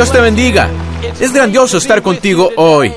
Dios 0.00 0.12
te 0.12 0.20
bendiga. 0.22 0.70
Es 1.20 1.30
grandioso 1.30 1.76
estar 1.76 2.00
contigo 2.00 2.48
hoy. 2.56 2.90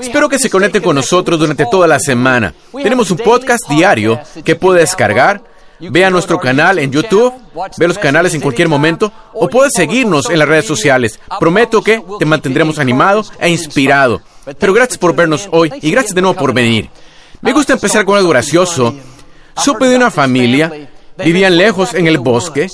Espero 0.00 0.26
que 0.26 0.38
se 0.38 0.48
conecte 0.48 0.80
con 0.80 0.96
nosotros 0.96 1.38
durante 1.38 1.66
toda 1.70 1.86
la 1.86 1.98
semana. 1.98 2.54
Tenemos 2.82 3.10
un 3.10 3.18
podcast 3.18 3.68
diario 3.68 4.18
que 4.42 4.56
puede 4.56 4.80
descargar. 4.80 5.42
Vea 5.78 6.08
nuestro 6.08 6.40
canal 6.40 6.78
en 6.78 6.90
YouTube, 6.90 7.34
ve 7.76 7.88
los 7.88 7.98
canales 7.98 8.32
en 8.32 8.40
cualquier 8.40 8.70
momento 8.70 9.12
o 9.34 9.48
puedes 9.48 9.74
seguirnos 9.74 10.30
en 10.30 10.38
las 10.38 10.48
redes 10.48 10.64
sociales. 10.64 11.20
Prometo 11.38 11.82
que 11.82 12.02
te 12.18 12.24
mantendremos 12.24 12.78
animado 12.78 13.22
e 13.38 13.50
inspirado. 13.50 14.22
Pero 14.58 14.72
gracias 14.72 14.96
por 14.96 15.14
vernos 15.14 15.46
hoy 15.52 15.70
y 15.82 15.90
gracias 15.90 16.14
de 16.14 16.22
nuevo 16.22 16.40
por 16.40 16.54
venir. 16.54 16.88
Me 17.42 17.52
gusta 17.52 17.74
empezar 17.74 18.06
con 18.06 18.16
algo 18.16 18.30
gracioso. 18.30 18.94
Supe 19.58 19.88
de 19.88 19.96
una 19.96 20.10
familia, 20.10 20.72
vivían 21.18 21.58
lejos 21.58 21.92
en 21.92 22.06
el 22.06 22.16
bosque, 22.16 22.66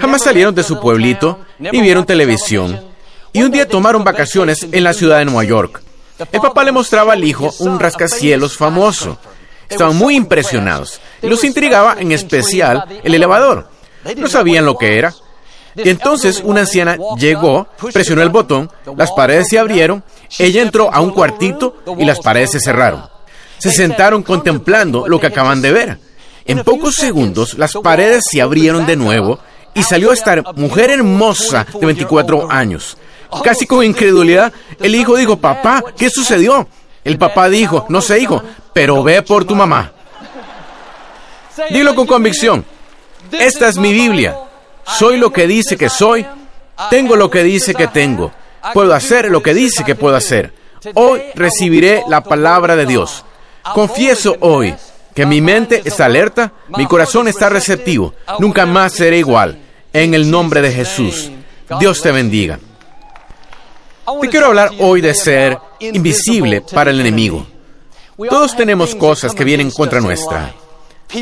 jamás 0.00 0.22
salieron 0.22 0.52
de 0.52 0.64
su 0.64 0.80
pueblito 0.80 1.38
y 1.60 1.80
vieron 1.80 2.04
televisión. 2.04 2.92
Y 3.34 3.42
un 3.42 3.50
día 3.50 3.66
tomaron 3.66 4.04
vacaciones 4.04 4.64
en 4.70 4.84
la 4.84 4.92
ciudad 4.92 5.18
de 5.18 5.24
Nueva 5.24 5.42
York. 5.42 5.82
El 6.30 6.40
papá 6.40 6.62
le 6.62 6.70
mostraba 6.70 7.14
al 7.14 7.24
hijo 7.24 7.52
un 7.58 7.80
rascacielos 7.80 8.56
famoso. 8.56 9.18
Estaban 9.68 9.96
muy 9.96 10.14
impresionados 10.14 11.00
y 11.20 11.26
los 11.26 11.42
intrigaba 11.42 11.96
en 11.98 12.12
especial 12.12 12.84
el 13.02 13.12
elevador. 13.12 13.68
No 14.16 14.28
sabían 14.28 14.64
lo 14.64 14.78
que 14.78 14.98
era. 14.98 15.12
Y 15.74 15.88
entonces 15.88 16.42
una 16.44 16.60
anciana 16.60 16.96
llegó, 17.18 17.66
presionó 17.92 18.22
el 18.22 18.28
botón, 18.28 18.70
las 18.96 19.10
paredes 19.10 19.48
se 19.48 19.58
abrieron, 19.58 20.04
ella 20.38 20.62
entró 20.62 20.94
a 20.94 21.00
un 21.00 21.10
cuartito 21.10 21.78
y 21.98 22.04
las 22.04 22.20
paredes 22.20 22.52
se 22.52 22.60
cerraron. 22.60 23.02
Se 23.58 23.72
sentaron 23.72 24.22
contemplando 24.22 25.08
lo 25.08 25.18
que 25.18 25.26
acaban 25.26 25.60
de 25.60 25.72
ver. 25.72 25.98
En 26.44 26.62
pocos 26.62 26.94
segundos 26.94 27.54
las 27.54 27.72
paredes 27.82 28.22
se 28.30 28.40
abrieron 28.40 28.86
de 28.86 28.94
nuevo 28.94 29.40
y 29.74 29.82
salió 29.82 30.12
esta 30.12 30.40
mujer 30.54 30.90
hermosa 30.90 31.66
de 31.80 31.84
24 31.84 32.48
años. 32.48 32.96
Casi 33.42 33.66
con 33.66 33.84
incredulidad, 33.84 34.52
el 34.80 34.94
hijo 34.94 35.16
dijo, 35.16 35.36
papá, 35.36 35.82
¿qué 35.96 36.10
sucedió? 36.10 36.68
El 37.02 37.18
papá 37.18 37.48
dijo, 37.48 37.86
no 37.88 38.00
sé, 38.00 38.18
hijo, 38.20 38.42
pero 38.72 39.02
ve 39.02 39.22
por 39.22 39.44
tu 39.44 39.54
mamá. 39.54 39.92
Dilo 41.70 41.94
con 41.94 42.06
convicción. 42.06 42.64
Esta 43.32 43.68
es 43.68 43.78
mi 43.78 43.92
Biblia. 43.92 44.36
Soy 44.86 45.18
lo 45.18 45.32
que 45.32 45.46
dice 45.46 45.76
que 45.76 45.88
soy. 45.88 46.26
Tengo 46.90 47.16
lo 47.16 47.30
que 47.30 47.42
dice 47.42 47.74
que 47.74 47.86
tengo. 47.86 48.32
Puedo 48.72 48.94
hacer 48.94 49.30
lo 49.30 49.42
que 49.42 49.54
dice 49.54 49.84
que 49.84 49.94
puedo 49.94 50.16
hacer. 50.16 50.52
Hoy 50.94 51.22
recibiré 51.34 52.02
la 52.08 52.22
palabra 52.22 52.76
de 52.76 52.86
Dios. 52.86 53.24
Confieso 53.74 54.36
hoy 54.40 54.74
que 55.14 55.26
mi 55.26 55.40
mente 55.40 55.82
está 55.84 56.06
alerta, 56.06 56.52
mi 56.76 56.86
corazón 56.86 57.28
está 57.28 57.48
receptivo. 57.48 58.14
Nunca 58.38 58.66
más 58.66 58.92
seré 58.92 59.18
igual. 59.18 59.58
En 59.92 60.12
el 60.12 60.30
nombre 60.30 60.60
de 60.60 60.72
Jesús. 60.72 61.30
Dios 61.78 62.02
te 62.02 62.10
bendiga. 62.10 62.58
Te 64.20 64.28
quiero 64.28 64.46
hablar 64.46 64.70
hoy 64.80 65.00
de 65.00 65.14
ser 65.14 65.58
invisible 65.80 66.60
para 66.60 66.90
el 66.90 67.00
enemigo. 67.00 67.46
Todos 68.28 68.54
tenemos 68.56 68.94
cosas 68.94 69.34
que 69.34 69.44
vienen 69.44 69.70
contra 69.70 70.00
nuestra. 70.00 70.54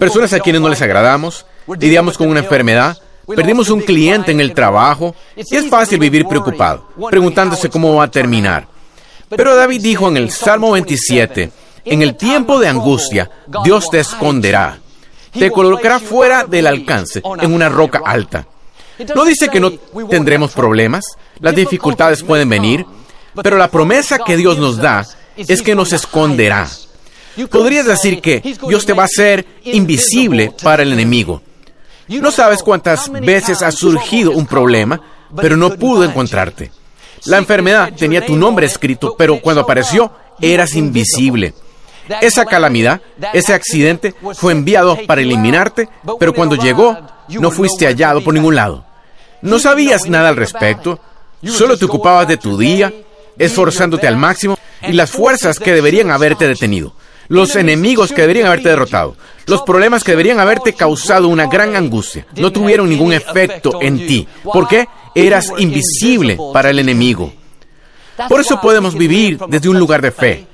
Personas 0.00 0.32
a 0.32 0.40
quienes 0.40 0.60
no 0.60 0.68
les 0.68 0.82
agradamos, 0.82 1.46
lidiamos 1.78 2.18
con 2.18 2.28
una 2.28 2.40
enfermedad, 2.40 2.98
perdimos 3.26 3.70
un 3.70 3.80
cliente 3.80 4.32
en 4.32 4.40
el 4.40 4.52
trabajo 4.52 5.14
y 5.36 5.56
es 5.56 5.68
fácil 5.68 5.98
vivir 5.98 6.26
preocupado, 6.26 6.88
preguntándose 7.08 7.70
cómo 7.70 7.94
va 7.94 8.04
a 8.04 8.10
terminar. 8.10 8.66
Pero 9.28 9.54
David 9.54 9.80
dijo 9.80 10.08
en 10.08 10.16
el 10.16 10.30
Salmo 10.30 10.72
27, 10.72 11.50
en 11.84 12.02
el 12.02 12.16
tiempo 12.16 12.58
de 12.58 12.68
angustia, 12.68 13.30
Dios 13.64 13.88
te 13.90 14.00
esconderá, 14.00 14.78
te 15.32 15.50
colocará 15.50 15.98
fuera 16.00 16.44
del 16.44 16.66
alcance, 16.66 17.22
en 17.40 17.54
una 17.54 17.68
roca 17.68 18.02
alta. 18.04 18.46
No 19.14 19.24
dice 19.24 19.48
que 19.48 19.60
no 19.60 19.70
tendremos 20.08 20.52
problemas, 20.52 21.04
las 21.40 21.54
dificultades 21.54 22.22
pueden 22.22 22.48
venir, 22.48 22.86
pero 23.42 23.56
la 23.56 23.70
promesa 23.70 24.18
que 24.18 24.36
Dios 24.36 24.58
nos 24.58 24.76
da 24.76 25.06
es 25.36 25.62
que 25.62 25.74
nos 25.74 25.92
esconderá. 25.92 26.68
Podrías 27.50 27.86
decir 27.86 28.20
que 28.20 28.42
Dios 28.68 28.84
te 28.84 28.92
va 28.92 29.02
a 29.02 29.06
hacer 29.06 29.46
invisible 29.64 30.52
para 30.62 30.82
el 30.82 30.92
enemigo. 30.92 31.42
No 32.08 32.30
sabes 32.30 32.62
cuántas 32.62 33.10
veces 33.10 33.62
ha 33.62 33.72
surgido 33.72 34.32
un 34.32 34.46
problema, 34.46 35.00
pero 35.36 35.56
no 35.56 35.70
pudo 35.70 36.04
encontrarte. 36.04 36.70
La 37.24 37.38
enfermedad 37.38 37.92
tenía 37.96 38.24
tu 38.26 38.36
nombre 38.36 38.66
escrito, 38.66 39.14
pero 39.16 39.40
cuando 39.40 39.62
apareció 39.62 40.12
eras 40.40 40.74
invisible. 40.74 41.54
Esa 42.20 42.44
calamidad, 42.44 43.00
ese 43.32 43.54
accidente 43.54 44.14
fue 44.34 44.52
enviado 44.52 44.98
para 45.06 45.20
eliminarte, 45.20 45.88
pero 46.18 46.34
cuando 46.34 46.56
llegó 46.56 46.98
no 47.28 47.50
fuiste 47.50 47.86
hallado 47.86 48.22
por 48.22 48.34
ningún 48.34 48.56
lado. 48.56 48.84
No 49.42 49.58
sabías 49.58 50.08
nada 50.08 50.28
al 50.28 50.36
respecto, 50.36 51.00
solo 51.44 51.76
te 51.76 51.84
ocupabas 51.84 52.28
de 52.28 52.36
tu 52.36 52.56
día, 52.56 52.92
esforzándote 53.36 54.06
al 54.06 54.16
máximo 54.16 54.56
y 54.82 54.92
las 54.92 55.10
fuerzas 55.10 55.58
que 55.58 55.72
deberían 55.72 56.10
haberte 56.10 56.46
detenido, 56.46 56.94
los 57.28 57.56
enemigos 57.56 58.12
que 58.12 58.20
deberían 58.22 58.46
haberte 58.46 58.68
derrotado, 58.68 59.16
los 59.46 59.62
problemas 59.62 60.04
que 60.04 60.12
deberían 60.12 60.38
haberte 60.38 60.74
causado 60.74 61.28
una 61.28 61.46
gran 61.46 61.74
angustia, 61.74 62.26
no 62.36 62.52
tuvieron 62.52 62.88
ningún 62.88 63.12
efecto 63.12 63.80
en 63.80 64.06
ti. 64.06 64.28
¿Por 64.44 64.68
qué? 64.68 64.86
Eras 65.14 65.52
invisible 65.58 66.38
para 66.52 66.70
el 66.70 66.78
enemigo. 66.78 67.32
Por 68.28 68.40
eso 68.40 68.60
podemos 68.60 68.94
vivir 68.94 69.38
desde 69.48 69.68
un 69.68 69.78
lugar 69.78 70.02
de 70.02 70.12
fe, 70.12 70.46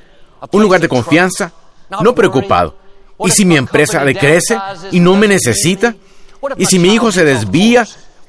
un 0.50 0.62
lugar 0.62 0.81
de 0.81 0.88
confianza, 0.88 1.53
no 2.00 2.15
preocupado. 2.15 2.76
¿Y 3.25 3.31
si 3.31 3.44
mi 3.44 3.56
empresa 3.56 4.05
decrece 4.05 4.59
y 4.93 5.00
no 5.00 5.15
me 5.16 5.28
necesita? 5.28 5.94
¿Y 6.56 6.66
si 6.66 6.78
mi 6.78 6.94
hijo 6.94 7.10
se 7.10 7.25
desvía 7.25 7.87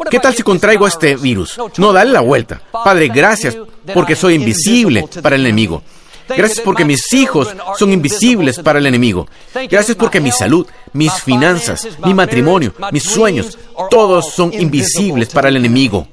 ¿Qué 0.10 0.20
tal 0.20 0.34
si 0.34 0.44
contraigo 0.44 0.88
este 0.88 1.16
virus? 1.16 1.60
No, 1.78 1.92
dale 1.94 2.12
la 2.12 2.22
vuelta. 2.22 2.62
Padre, 2.72 3.10
gracias 3.10 3.58
porque 3.94 4.16
soy 4.16 4.36
invisible 4.36 5.06
para 5.22 5.36
el 5.36 5.46
enemigo. 5.46 5.82
Gracias 6.28 6.62
porque 6.62 6.86
mis 6.86 7.12
hijos 7.14 7.56
son 7.78 7.92
invisibles 7.92 8.60
para 8.60 8.80
el 8.80 8.86
enemigo. 8.86 9.28
Gracias 9.70 9.98
porque 9.98 10.20
mi 10.20 10.32
salud, 10.32 10.68
mis 10.94 11.14
finanzas, 11.14 11.88
mi 12.06 12.14
matrimonio, 12.14 12.74
mis 12.92 13.04
sueños, 13.04 13.58
todos 13.90 14.32
son 14.34 14.54
invisibles 14.54 15.30
para 15.30 15.50
el 15.50 15.58
enemigo. 15.58 16.08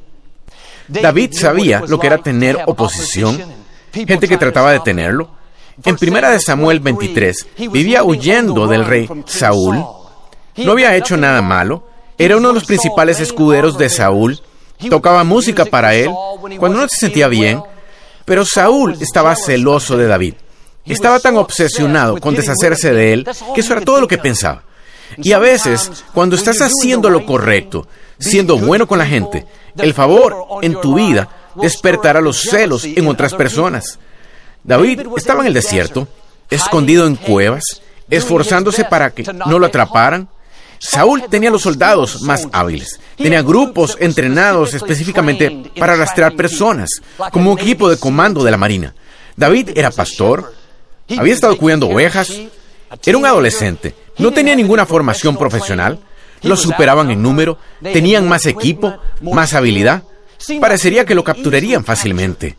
David 0.88 1.32
sabía 1.32 1.82
lo 1.86 1.98
que 1.98 2.06
era 2.06 2.18
tener 2.18 2.58
oposición, 2.66 3.42
gente 3.92 4.28
que 4.28 4.38
trataba 4.38 4.72
de 4.72 4.80
tenerlo. 4.80 5.30
En 5.84 5.96
primera 5.96 6.30
de 6.30 6.40
Samuel 6.40 6.80
23, 6.80 7.46
vivía 7.70 8.02
huyendo 8.02 8.66
del 8.66 8.84
rey 8.84 9.08
Saúl. 9.26 9.84
No 10.56 10.72
había 10.72 10.96
hecho 10.96 11.18
nada 11.18 11.42
malo, 11.42 11.86
era 12.18 12.36
uno 12.36 12.48
de 12.48 12.54
los 12.54 12.64
principales 12.64 13.20
escuderos 13.20 13.78
de 13.78 13.88
Saúl. 13.88 14.40
Tocaba 14.90 15.24
música 15.24 15.64
para 15.64 15.94
él 15.94 16.10
cuando 16.58 16.80
no 16.80 16.88
se 16.88 16.96
sentía 16.96 17.28
bien. 17.28 17.62
Pero 18.24 18.44
Saúl 18.44 18.96
estaba 19.00 19.36
celoso 19.36 19.96
de 19.96 20.06
David. 20.06 20.34
Estaba 20.84 21.20
tan 21.20 21.36
obsesionado 21.36 22.20
con 22.20 22.34
deshacerse 22.34 22.92
de 22.92 23.12
él 23.12 23.28
que 23.54 23.60
eso 23.60 23.72
era 23.72 23.82
todo 23.84 24.00
lo 24.00 24.08
que 24.08 24.18
pensaba. 24.18 24.62
Y 25.18 25.32
a 25.32 25.38
veces, 25.38 26.04
cuando 26.12 26.36
estás 26.36 26.60
haciendo 26.60 27.10
lo 27.10 27.24
correcto, 27.24 27.86
siendo 28.18 28.58
bueno 28.58 28.86
con 28.86 28.98
la 28.98 29.06
gente, 29.06 29.46
el 29.78 29.94
favor 29.94 30.36
en 30.62 30.80
tu 30.80 30.94
vida 30.94 31.28
despertará 31.54 32.20
los 32.20 32.40
celos 32.40 32.84
en 32.84 33.06
otras 33.06 33.34
personas. 33.34 33.98
David 34.64 35.02
estaba 35.16 35.42
en 35.42 35.48
el 35.48 35.54
desierto, 35.54 36.08
escondido 36.50 37.06
en 37.06 37.16
cuevas, 37.16 37.82
esforzándose 38.10 38.84
para 38.84 39.10
que 39.10 39.22
no 39.22 39.58
lo 39.58 39.66
atraparan, 39.66 40.28
Saúl 40.78 41.24
tenía 41.30 41.50
los 41.50 41.62
soldados 41.62 42.22
más 42.22 42.46
hábiles. 42.52 43.00
Tenía 43.16 43.42
grupos 43.42 43.96
entrenados 44.00 44.74
específicamente 44.74 45.70
para 45.78 45.96
rastrear 45.96 46.34
personas, 46.34 46.90
como 47.32 47.52
un 47.52 47.58
equipo 47.58 47.88
de 47.88 47.98
comando 47.98 48.44
de 48.44 48.50
la 48.50 48.56
Marina. 48.56 48.94
David 49.36 49.70
era 49.74 49.90
pastor, 49.90 50.52
había 51.16 51.34
estado 51.34 51.56
cuidando 51.56 51.88
ovejas, 51.88 52.32
era 53.04 53.18
un 53.18 53.26
adolescente, 53.26 53.94
no 54.18 54.32
tenía 54.32 54.54
ninguna 54.54 54.86
formación 54.86 55.36
profesional, 55.36 55.98
los 56.42 56.62
superaban 56.62 57.10
en 57.10 57.22
número, 57.22 57.58
tenían 57.82 58.28
más 58.28 58.46
equipo, 58.46 58.98
más 59.20 59.54
habilidad. 59.54 60.02
Parecería 60.60 61.04
que 61.04 61.14
lo 61.14 61.24
capturarían 61.24 61.84
fácilmente. 61.84 62.56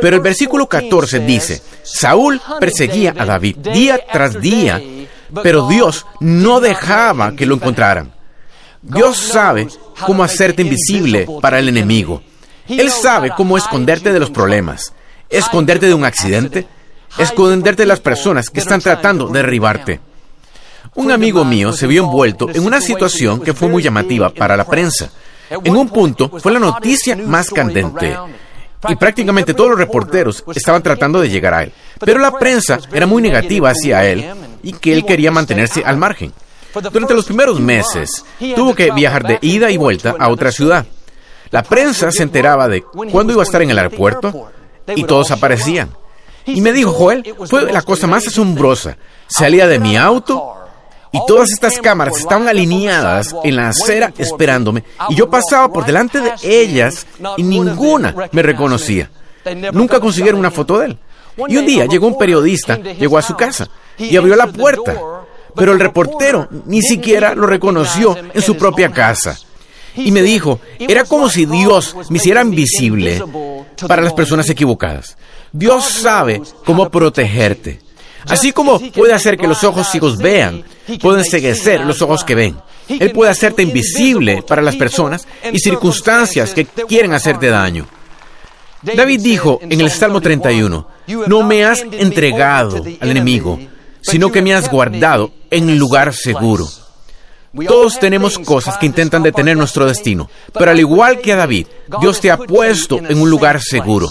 Pero 0.00 0.16
el 0.16 0.22
versículo 0.22 0.68
14 0.68 1.20
dice, 1.20 1.62
Saúl 1.82 2.40
perseguía 2.60 3.14
a 3.18 3.24
David 3.24 3.56
día 3.56 4.00
tras 4.12 4.40
día 4.40 4.80
pero 5.42 5.68
Dios 5.68 6.06
no 6.20 6.60
dejaba 6.60 7.34
que 7.34 7.46
lo 7.46 7.54
encontraran. 7.54 8.12
Dios 8.82 9.16
sabe 9.16 9.68
cómo 10.06 10.22
hacerte 10.22 10.62
invisible 10.62 11.26
para 11.40 11.58
el 11.58 11.68
enemigo. 11.68 12.22
Él 12.68 12.90
sabe 12.90 13.30
cómo 13.36 13.56
esconderte 13.56 14.12
de 14.12 14.20
los 14.20 14.30
problemas, 14.30 14.92
esconderte 15.28 15.86
de 15.86 15.94
un 15.94 16.04
accidente, 16.04 16.66
esconderte 17.18 17.82
de 17.82 17.86
las 17.86 18.00
personas 18.00 18.50
que 18.50 18.60
están 18.60 18.80
tratando 18.80 19.28
de 19.28 19.40
derribarte. 19.40 20.00
Un 20.94 21.10
amigo 21.10 21.44
mío 21.44 21.72
se 21.72 21.86
vio 21.86 22.04
envuelto 22.04 22.48
en 22.50 22.64
una 22.64 22.80
situación 22.80 23.40
que 23.40 23.54
fue 23.54 23.68
muy 23.68 23.82
llamativa 23.82 24.30
para 24.30 24.56
la 24.56 24.66
prensa. 24.66 25.10
En 25.50 25.76
un 25.76 25.88
punto 25.88 26.30
fue 26.38 26.52
la 26.52 26.58
noticia 26.58 27.16
más 27.16 27.50
candente 27.50 28.16
y 28.88 28.96
prácticamente 28.96 29.54
todos 29.54 29.70
los 29.70 29.78
reporteros 29.78 30.44
estaban 30.54 30.82
tratando 30.82 31.20
de 31.20 31.30
llegar 31.30 31.54
a 31.54 31.62
él. 31.64 31.72
Pero 32.00 32.20
la 32.20 32.32
prensa 32.32 32.78
era 32.92 33.06
muy 33.06 33.22
negativa 33.22 33.70
hacia 33.70 34.04
él 34.04 34.30
y 34.62 34.72
que 34.72 34.92
él 34.92 35.04
quería 35.04 35.30
mantenerse 35.30 35.82
al 35.84 35.96
margen. 35.96 36.32
Durante 36.74 37.14
los 37.14 37.24
primeros 37.24 37.60
meses 37.60 38.24
tuvo 38.54 38.74
que 38.74 38.90
viajar 38.92 39.26
de 39.26 39.38
ida 39.40 39.70
y 39.70 39.76
vuelta 39.76 40.14
a 40.18 40.28
otra 40.28 40.52
ciudad. 40.52 40.86
La 41.50 41.62
prensa 41.62 42.10
se 42.12 42.22
enteraba 42.22 42.68
de 42.68 42.82
cuándo 42.82 43.32
iba 43.32 43.42
a 43.42 43.44
estar 43.44 43.62
en 43.62 43.70
el 43.70 43.78
aeropuerto 43.78 44.50
y 44.94 45.04
todos 45.04 45.30
aparecían. 45.30 45.90
Y 46.44 46.60
me 46.60 46.72
dijo, 46.72 46.92
Joel, 46.92 47.34
fue 47.46 47.72
la 47.72 47.82
cosa 47.82 48.06
más 48.06 48.26
asombrosa. 48.26 48.96
Salía 49.26 49.66
de 49.66 49.78
mi 49.78 49.96
auto 49.96 50.54
y 51.12 51.20
todas 51.26 51.50
estas 51.50 51.78
cámaras 51.78 52.18
estaban 52.18 52.48
alineadas 52.48 53.34
en 53.44 53.56
la 53.56 53.68
acera 53.68 54.12
esperándome 54.18 54.84
y 55.08 55.14
yo 55.14 55.30
pasaba 55.30 55.72
por 55.72 55.86
delante 55.86 56.20
de 56.20 56.32
ellas 56.42 57.06
y 57.36 57.42
ninguna 57.42 58.14
me 58.32 58.42
reconocía. 58.42 59.10
Nunca 59.72 60.00
consiguieron 60.00 60.40
una 60.40 60.50
foto 60.50 60.78
de 60.78 60.86
él. 60.86 60.98
Y 61.46 61.56
un 61.56 61.66
día 61.66 61.86
llegó 61.86 62.06
un 62.06 62.18
periodista, 62.18 62.76
llegó 62.76 63.18
a 63.18 63.22
su 63.22 63.36
casa 63.36 63.68
y 63.96 64.16
abrió 64.16 64.34
la 64.34 64.48
puerta, 64.48 65.00
pero 65.54 65.72
el 65.72 65.80
reportero 65.80 66.48
ni 66.66 66.82
siquiera 66.82 67.34
lo 67.34 67.46
reconoció 67.46 68.16
en 68.34 68.42
su 68.42 68.56
propia 68.56 68.90
casa. 68.90 69.38
Y 69.94 70.12
me 70.12 70.22
dijo, 70.22 70.60
era 70.78 71.04
como 71.04 71.28
si 71.28 71.44
Dios 71.46 71.96
me 72.08 72.18
hiciera 72.18 72.42
invisible 72.42 73.22
para 73.86 74.02
las 74.02 74.12
personas 74.12 74.48
equivocadas. 74.48 75.16
Dios 75.52 75.84
sabe 75.84 76.42
cómo 76.64 76.88
protegerte. 76.90 77.80
Así 78.26 78.52
como 78.52 78.78
puede 78.92 79.14
hacer 79.14 79.36
que 79.36 79.48
los 79.48 79.64
ojos 79.64 79.90
ciegos 79.90 80.18
vean, 80.18 80.64
puede 81.00 81.20
enseguecer 81.20 81.80
los 81.80 82.02
ojos 82.02 82.24
que 82.24 82.34
ven. 82.34 82.56
Él 82.88 83.12
puede 83.12 83.30
hacerte 83.30 83.62
invisible 83.62 84.42
para 84.42 84.62
las 84.62 84.76
personas 84.76 85.26
y 85.52 85.58
circunstancias 85.58 86.54
que 86.54 86.64
quieren 86.64 87.12
hacerte 87.12 87.48
daño. 87.48 87.86
David 88.82 89.20
dijo 89.20 89.58
en 89.62 89.80
el 89.80 89.90
Salmo 89.90 90.20
31, 90.20 90.86
no 91.26 91.42
me 91.42 91.64
has 91.64 91.84
entregado 91.92 92.84
al 93.00 93.10
enemigo, 93.10 93.58
sino 94.00 94.30
que 94.30 94.42
me 94.42 94.54
has 94.54 94.70
guardado 94.70 95.32
en 95.50 95.64
un 95.64 95.78
lugar 95.78 96.14
seguro. 96.14 96.68
Todos 97.66 97.98
tenemos 97.98 98.38
cosas 98.38 98.76
que 98.78 98.86
intentan 98.86 99.22
detener 99.22 99.56
nuestro 99.56 99.86
destino, 99.86 100.30
pero 100.52 100.70
al 100.70 100.78
igual 100.78 101.20
que 101.20 101.32
a 101.32 101.36
David, 101.36 101.66
Dios 102.00 102.20
te 102.20 102.30
ha 102.30 102.36
puesto 102.36 102.98
en 102.98 103.20
un 103.20 103.30
lugar 103.30 103.60
seguro. 103.60 104.08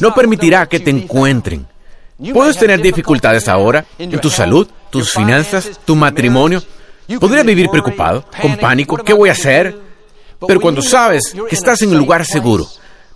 No 0.00 0.14
permitirá 0.14 0.66
que 0.66 0.80
te 0.80 0.90
encuentren. 0.90 1.66
Puedes 2.32 2.58
tener 2.58 2.80
dificultades 2.80 3.46
ahora 3.48 3.84
en 3.98 4.20
tu 4.20 4.30
salud, 4.30 4.68
tus 4.90 5.12
finanzas, 5.12 5.80
tu 5.84 5.94
matrimonio. 5.94 6.62
Podrías 7.20 7.46
vivir 7.46 7.68
preocupado, 7.70 8.24
con 8.42 8.56
pánico, 8.56 8.96
¿qué 8.96 9.12
voy 9.12 9.28
a 9.28 9.32
hacer? 9.32 9.78
Pero 10.46 10.60
cuando 10.60 10.82
sabes 10.82 11.34
que 11.48 11.54
estás 11.54 11.80
en 11.82 11.90
un 11.90 11.98
lugar 11.98 12.26
seguro, 12.26 12.66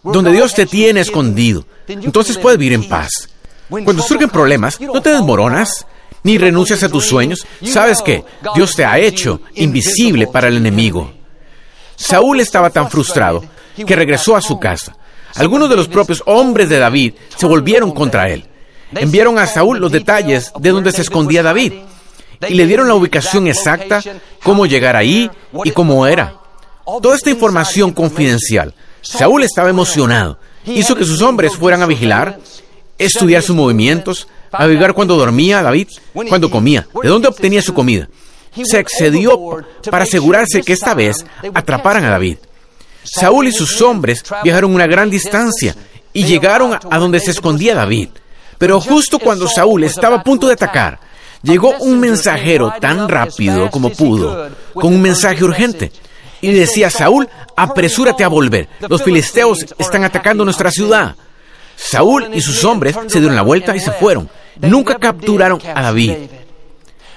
donde 0.02 0.32
Dios 0.32 0.54
te 0.54 0.66
tiene 0.66 1.00
escondido, 1.00 1.64
entonces 1.86 2.38
puedes 2.38 2.58
vivir 2.58 2.74
en 2.74 2.88
paz. 2.88 3.28
Cuando 3.68 4.02
surgen 4.02 4.30
problemas, 4.30 4.80
no 4.80 5.00
te 5.00 5.10
desmoronas, 5.10 5.86
ni 6.22 6.38
renuncias 6.38 6.82
a 6.82 6.88
tus 6.88 7.06
sueños. 7.06 7.46
Sabes 7.64 8.02
que 8.02 8.24
Dios 8.54 8.74
te 8.74 8.84
ha 8.84 8.98
hecho 8.98 9.40
invisible 9.54 10.26
para 10.26 10.48
el 10.48 10.56
enemigo. 10.56 11.12
Saúl 11.96 12.40
estaba 12.40 12.70
tan 12.70 12.90
frustrado 12.90 13.44
que 13.86 13.96
regresó 13.96 14.36
a 14.36 14.42
su 14.42 14.58
casa. 14.58 14.96
Algunos 15.36 15.70
de 15.70 15.76
los 15.76 15.88
propios 15.88 16.22
hombres 16.26 16.68
de 16.68 16.78
David 16.78 17.14
se 17.36 17.46
volvieron 17.46 17.92
contra 17.92 18.28
él. 18.28 18.46
Enviaron 18.92 19.38
a 19.38 19.46
Saúl 19.46 19.78
los 19.78 19.92
detalles 19.92 20.52
de 20.58 20.70
donde 20.70 20.90
se 20.92 21.02
escondía 21.02 21.42
David 21.42 21.74
y 22.48 22.54
le 22.54 22.66
dieron 22.66 22.88
la 22.88 22.94
ubicación 22.94 23.46
exacta, 23.46 24.02
cómo 24.42 24.66
llegar 24.66 24.96
ahí 24.96 25.30
y 25.64 25.70
cómo 25.70 26.06
era. 26.06 26.34
Toda 26.84 27.14
esta 27.14 27.30
información 27.30 27.92
confidencial. 27.92 28.74
Saúl 29.02 29.42
estaba 29.42 29.70
emocionado. 29.70 30.38
Hizo 30.64 30.94
que 30.94 31.04
sus 31.04 31.22
hombres 31.22 31.56
fueran 31.56 31.82
a 31.82 31.86
vigilar, 31.86 32.38
estudiar 32.98 33.42
sus 33.42 33.56
movimientos, 33.56 34.28
averiguar 34.52 34.94
cuándo 34.94 35.16
dormía 35.16 35.62
David, 35.62 35.88
cuándo 36.12 36.50
comía, 36.50 36.86
de 37.02 37.08
dónde 37.08 37.28
obtenía 37.28 37.62
su 37.62 37.74
comida. 37.74 38.08
Se 38.64 38.78
excedió 38.78 39.38
para 39.90 40.04
asegurarse 40.04 40.62
que 40.62 40.72
esta 40.72 40.94
vez 40.94 41.24
atraparan 41.54 42.04
a 42.04 42.10
David. 42.10 42.38
Saúl 43.02 43.46
y 43.46 43.52
sus 43.52 43.80
hombres 43.80 44.22
viajaron 44.44 44.74
una 44.74 44.86
gran 44.86 45.08
distancia 45.08 45.74
y 46.12 46.24
llegaron 46.24 46.78
a 46.90 46.98
donde 46.98 47.20
se 47.20 47.30
escondía 47.30 47.74
David. 47.74 48.08
Pero 48.58 48.80
justo 48.80 49.18
cuando 49.18 49.48
Saúl 49.48 49.84
estaba 49.84 50.16
a 50.16 50.22
punto 50.22 50.46
de 50.46 50.52
atacar, 50.52 51.00
llegó 51.42 51.74
un 51.78 51.98
mensajero 51.98 52.74
tan 52.80 53.08
rápido 53.08 53.70
como 53.70 53.90
pudo, 53.90 54.50
con 54.74 54.92
un 54.92 55.00
mensaje 55.00 55.42
urgente. 55.42 55.92
Y 56.40 56.52
decía 56.52 56.88
a 56.88 56.90
Saúl, 56.90 57.28
apresúrate 57.56 58.24
a 58.24 58.28
volver. 58.28 58.68
Los 58.88 59.02
filisteos 59.02 59.66
están 59.78 60.04
atacando 60.04 60.44
nuestra 60.44 60.70
ciudad. 60.70 61.16
Saúl 61.76 62.28
y 62.32 62.40
sus 62.40 62.64
hombres 62.64 62.96
se 63.06 63.20
dieron 63.20 63.36
la 63.36 63.42
vuelta 63.42 63.74
y 63.74 63.80
se 63.80 63.92
fueron. 63.92 64.28
Nunca 64.60 64.98
capturaron 64.98 65.60
a 65.74 65.82
David. 65.82 66.14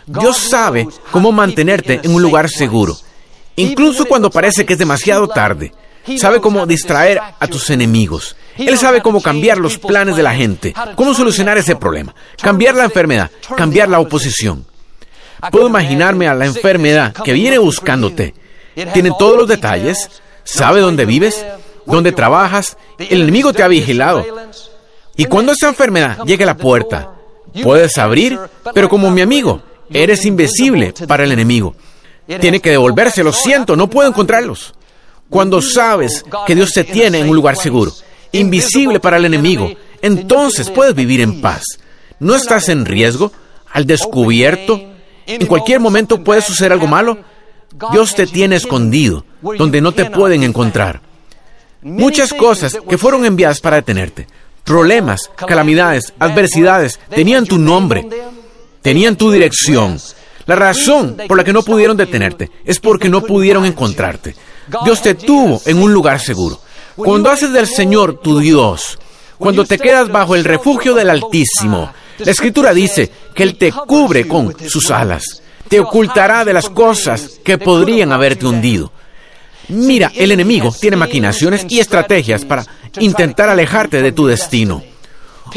Dios 0.06 0.38
sabe 0.38 0.88
cómo 1.12 1.32
mantenerte 1.32 2.02
en 2.04 2.14
un 2.14 2.22
lugar 2.22 2.50
seguro, 2.50 2.98
incluso 3.56 4.06
cuando 4.06 4.30
parece 4.30 4.66
que 4.66 4.74
es 4.74 4.80
demasiado 4.80 5.28
tarde. 5.28 5.74
Sabe 6.18 6.42
cómo 6.42 6.66
distraer 6.66 7.22
a 7.40 7.48
tus 7.48 7.70
enemigos. 7.70 8.36
Él 8.58 8.78
sabe 8.78 9.02
cómo 9.02 9.22
cambiar 9.22 9.58
los 9.58 9.78
planes 9.78 10.18
de 10.18 10.24
la 10.24 10.36
gente, 10.36 10.74
cómo 10.96 11.14
solucionar 11.14 11.58
ese 11.58 11.76
problema, 11.76 12.14
cambiar 12.42 12.76
la 12.76 12.84
enfermedad, 12.84 13.32
cambiar 13.56 13.88
la 13.88 14.00
oposición. 14.00 14.66
Puedo 15.52 15.68
imaginarme 15.68 16.28
a 16.28 16.34
la 16.34 16.46
enfermedad 16.46 17.14
que 17.14 17.34
viene 17.34 17.58
buscándote. 17.58 18.34
Tiene 18.94 19.12
todos 19.18 19.38
los 19.38 19.48
detalles, 19.48 20.10
sabe 20.44 20.82
dónde 20.82 21.06
vives, 21.06 21.46
dónde 21.86 22.12
trabajas. 22.12 22.78
El 22.98 23.22
enemigo 23.24 23.54
te 23.54 23.64
ha 23.64 23.68
vigilado. 23.68 24.26
Y 25.16 25.26
cuando 25.26 25.52
esa 25.52 25.70
enfermedad 25.70 26.20
llegue 26.26 26.44
a 26.44 26.48
la 26.48 26.58
puerta, 26.58 27.14
Puedes 27.62 27.98
abrir, 27.98 28.40
pero 28.74 28.90
como 28.90 29.12
mi 29.12 29.22
amigo, 29.22 29.62
eres 29.92 30.26
invisible 30.26 30.94
para 31.08 31.24
el 31.24 31.32
enemigo. 31.32 31.76
Tiene 32.40 32.60
que 32.60 32.72
devolverse, 32.72 33.24
lo 33.24 33.34
siento, 33.34 33.76
no 33.76 33.90
puedo 33.90 34.10
encontrarlos. 34.10 34.74
Cuando 35.30 35.62
sabes 35.62 36.24
que 36.48 36.56
Dios 36.56 36.72
te 36.74 36.84
tiene 36.84 37.20
en 37.20 37.30
un 37.30 37.36
lugar 37.36 37.56
seguro, 37.56 37.92
invisible 38.32 39.00
para 39.00 39.18
el 39.18 39.26
enemigo, 39.26 39.72
entonces 40.02 40.70
puedes 40.70 40.96
vivir 40.96 41.22
en 41.22 41.42
paz. 41.42 41.64
No 42.20 42.36
estás 42.36 42.70
en 42.70 42.86
riesgo, 42.86 43.32
al 43.72 43.86
descubierto. 43.86 44.82
En 45.26 45.46
cualquier 45.46 45.80
momento 45.80 46.24
puede 46.24 46.42
suceder 46.42 46.72
algo 46.72 46.88
malo. 46.88 47.20
Dios 47.92 48.16
te 48.16 48.28
tiene 48.28 48.56
escondido, 48.56 49.26
donde 49.42 49.82
no 49.82 49.92
te 49.92 50.06
pueden 50.10 50.44
encontrar. 50.44 51.02
Muchas 51.82 52.34
cosas 52.34 52.78
que 52.88 52.98
fueron 52.98 53.26
enviadas 53.26 53.60
para 53.60 53.78
detenerte 53.78 54.28
problemas, 54.64 55.30
calamidades, 55.36 56.14
adversidades, 56.20 57.00
tenían 57.10 57.46
tu 57.46 57.58
nombre, 57.58 58.08
tenían 58.82 59.16
tu 59.16 59.32
dirección. 59.32 60.00
La 60.46 60.56
razón 60.56 61.18
por 61.28 61.38
la 61.38 61.44
que 61.44 61.54
no 61.54 61.64
pudieron 61.64 61.96
detenerte 61.96 62.52
es 62.66 62.80
porque 62.80 63.10
no 63.10 63.22
pudieron 63.22 63.66
encontrarte. 63.66 64.36
Dios 64.84 65.02
te 65.02 65.16
tuvo 65.16 65.62
en 65.66 65.82
un 65.82 65.94
lugar 65.94 66.20
seguro. 66.20 66.60
Cuando 66.96 67.30
haces 67.30 67.52
del 67.52 67.68
Señor 67.68 68.20
tu 68.20 68.40
Dios, 68.40 69.00
cuando 69.38 69.66
te 69.66 69.78
quedas 69.78 70.10
bajo 70.10 70.36
el 70.36 70.44
refugio 70.44 70.94
del 70.94 71.10
Altísimo, 71.10 71.92
la 72.20 72.32
Escritura 72.32 72.74
dice 72.74 73.12
que 73.34 73.44
Él 73.44 73.58
te 73.58 73.72
cubre 73.72 74.28
con 74.28 74.56
sus 74.68 74.92
alas, 74.92 75.42
te 75.74 75.80
ocultará 75.80 76.46
de 76.46 76.54
las 76.54 76.70
cosas 76.70 77.40
que 77.44 77.58
podrían 77.58 78.12
haberte 78.12 78.46
hundido. 78.46 78.92
Mira, 79.70 80.12
el 80.14 80.32
enemigo 80.32 80.72
tiene 80.80 80.98
maquinaciones 80.98 81.66
y 81.68 81.80
estrategias 81.80 82.46
para 82.46 82.64
intentar 83.00 83.50
alejarte 83.50 84.04
de 84.04 84.12
tu 84.12 84.28
destino. 84.28 84.84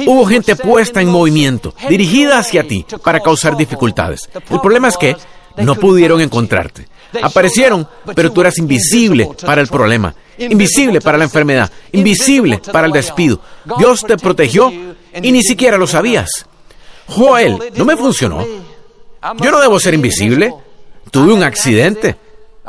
Hubo 0.07 0.25
gente 0.25 0.57
puesta 0.57 1.03
en 1.03 1.11
movimiento, 1.11 1.75
dirigida 1.91 2.39
hacia 2.39 2.67
ti, 2.67 2.87
para 3.05 3.21
causar 3.21 3.59
dificultades. 3.59 4.23
El 4.49 4.59
problema 4.63 4.89
es 4.89 4.97
que 4.97 5.17
no 5.59 5.75
pudieron 5.75 6.23
encontrarte. 6.23 6.89
Aparecieron, 7.21 7.87
pero 8.15 8.33
tú 8.33 8.41
eras 8.41 8.57
invisible 8.57 9.29
para 9.45 9.61
el 9.61 9.67
problema, 9.67 10.15
invisible 10.39 11.03
para 11.03 11.19
la 11.19 11.25
enfermedad, 11.25 11.71
invisible 11.93 12.63
para 12.73 12.87
el 12.87 12.93
despido. 12.95 13.43
Dios 13.77 14.01
te 14.01 14.17
protegió 14.17 14.73
y 15.23 15.31
ni 15.31 15.43
siquiera 15.43 15.77
lo 15.77 15.87
sabías. 15.87 16.47
Joel, 17.07 17.59
no 17.77 17.85
me 17.85 17.99
funcionó. 17.99 18.47
Yo 19.39 19.51
no 19.51 19.61
debo 19.61 19.81
ser 19.81 19.95
invisible. 19.95 20.55
Tuve 21.11 21.33
un 21.33 21.43
accidente. 21.43 22.17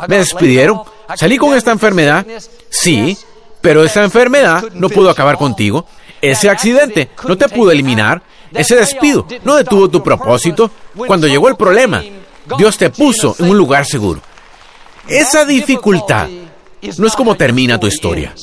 Me 0.07 0.17
despidieron. 0.17 0.81
Salí 1.15 1.37
con 1.37 1.55
esta 1.55 1.71
enfermedad. 1.71 2.25
Sí, 2.69 3.17
pero 3.61 3.83
esa 3.83 4.03
enfermedad 4.03 4.63
no 4.73 4.89
pudo 4.89 5.09
acabar 5.09 5.37
contigo. 5.37 5.85
Ese 6.21 6.49
accidente 6.49 7.09
no 7.27 7.37
te 7.37 7.49
pudo 7.49 7.71
eliminar. 7.71 8.21
Ese 8.53 8.75
despido 8.75 9.27
no 9.43 9.55
detuvo 9.55 9.89
tu 9.89 10.01
propósito. 10.03 10.71
Cuando 10.95 11.27
llegó 11.27 11.49
el 11.49 11.55
problema, 11.55 12.03
Dios 12.57 12.77
te 12.77 12.89
puso 12.89 13.35
en 13.39 13.49
un 13.49 13.57
lugar 13.57 13.85
seguro. 13.85 14.21
Esa 15.07 15.45
dificultad 15.45 16.27
no 16.97 17.07
es 17.07 17.15
como 17.15 17.35
termina 17.35 17.79
tu 17.79 17.87
historia. 17.87 18.33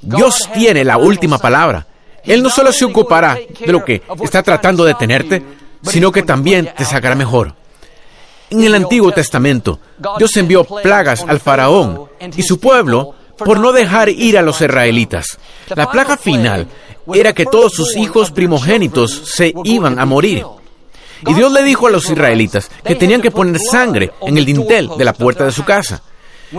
Dios 0.00 0.48
tiene 0.54 0.84
la 0.84 0.96
última 0.96 1.38
palabra. 1.38 1.86
Él 2.24 2.42
no 2.42 2.50
solo 2.50 2.72
se 2.72 2.84
ocupará 2.84 3.34
de 3.34 3.72
lo 3.72 3.84
que 3.84 4.02
está 4.22 4.42
tratando 4.42 4.84
de 4.84 4.94
tenerte, 4.94 5.42
sino 5.82 6.12
que 6.12 6.22
también 6.22 6.72
te 6.76 6.84
sacará 6.84 7.14
mejor. 7.14 7.54
En 8.50 8.62
el 8.62 8.74
Antiguo 8.74 9.12
Testamento, 9.12 9.78
Dios 10.16 10.36
envió 10.36 10.64
plagas 10.64 11.24
al 11.26 11.40
faraón 11.40 12.08
y 12.34 12.42
su 12.42 12.58
pueblo 12.58 13.14
por 13.36 13.60
no 13.60 13.72
dejar 13.72 14.08
ir 14.08 14.38
a 14.38 14.42
los 14.42 14.60
israelitas. 14.60 15.38
La 15.74 15.90
plaga 15.90 16.16
final 16.16 16.66
era 17.14 17.32
que 17.32 17.46
todos 17.46 17.72
sus 17.72 17.96
hijos 17.96 18.30
primogénitos 18.30 19.30
se 19.34 19.52
iban 19.64 19.98
a 19.98 20.06
morir. 20.06 20.44
Y 21.26 21.34
Dios 21.34 21.52
le 21.52 21.62
dijo 21.62 21.86
a 21.86 21.90
los 21.90 22.08
israelitas 22.08 22.70
que 22.84 22.94
tenían 22.94 23.20
que 23.20 23.30
poner 23.30 23.60
sangre 23.60 24.12
en 24.22 24.38
el 24.38 24.44
dintel 24.44 24.90
de 24.96 25.04
la 25.04 25.12
puerta 25.12 25.44
de 25.44 25.52
su 25.52 25.64
casa. 25.64 26.02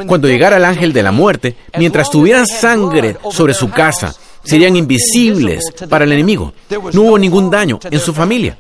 Cuando 0.06 0.28
llegara 0.28 0.58
el 0.58 0.66
ángel 0.66 0.94
de 0.94 1.04
la 1.04 1.12
muerte, 1.12 1.56
mientras 1.78 2.12
tuvieran 2.12 2.46
sangre 2.46 3.18
sobre 3.32 3.54
su 3.54 3.70
casa, 3.70 4.14
serían 4.44 4.76
invisibles 4.76 5.64
para 5.90 6.06
el 6.06 6.12
enemigo. 6.12 6.54
No 6.94 7.02
hubo 7.02 7.18
ningún 7.18 7.50
daño 7.50 7.80
en 7.84 8.00
su 8.00 8.14
familia. 8.14 8.58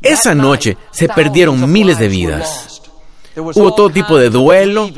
Esa 0.00 0.34
noche 0.34 0.76
se 0.90 1.08
perdieron 1.08 1.70
miles 1.70 1.98
de 1.98 2.08
vidas. 2.08 2.82
Hubo 3.36 3.74
todo 3.74 3.90
tipo 3.90 4.18
de 4.18 4.30
duelo, 4.30 4.90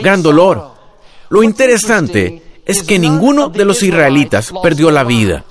gran 0.00 0.22
dolor. 0.22 0.72
Lo 1.28 1.42
interesante 1.42 2.42
es 2.64 2.82
que 2.82 2.98
ninguno 2.98 3.48
de 3.48 3.64
los 3.64 3.82
israelitas 3.82 4.52
perdió 4.62 4.90
la 4.90 5.04
vida, 5.04 5.44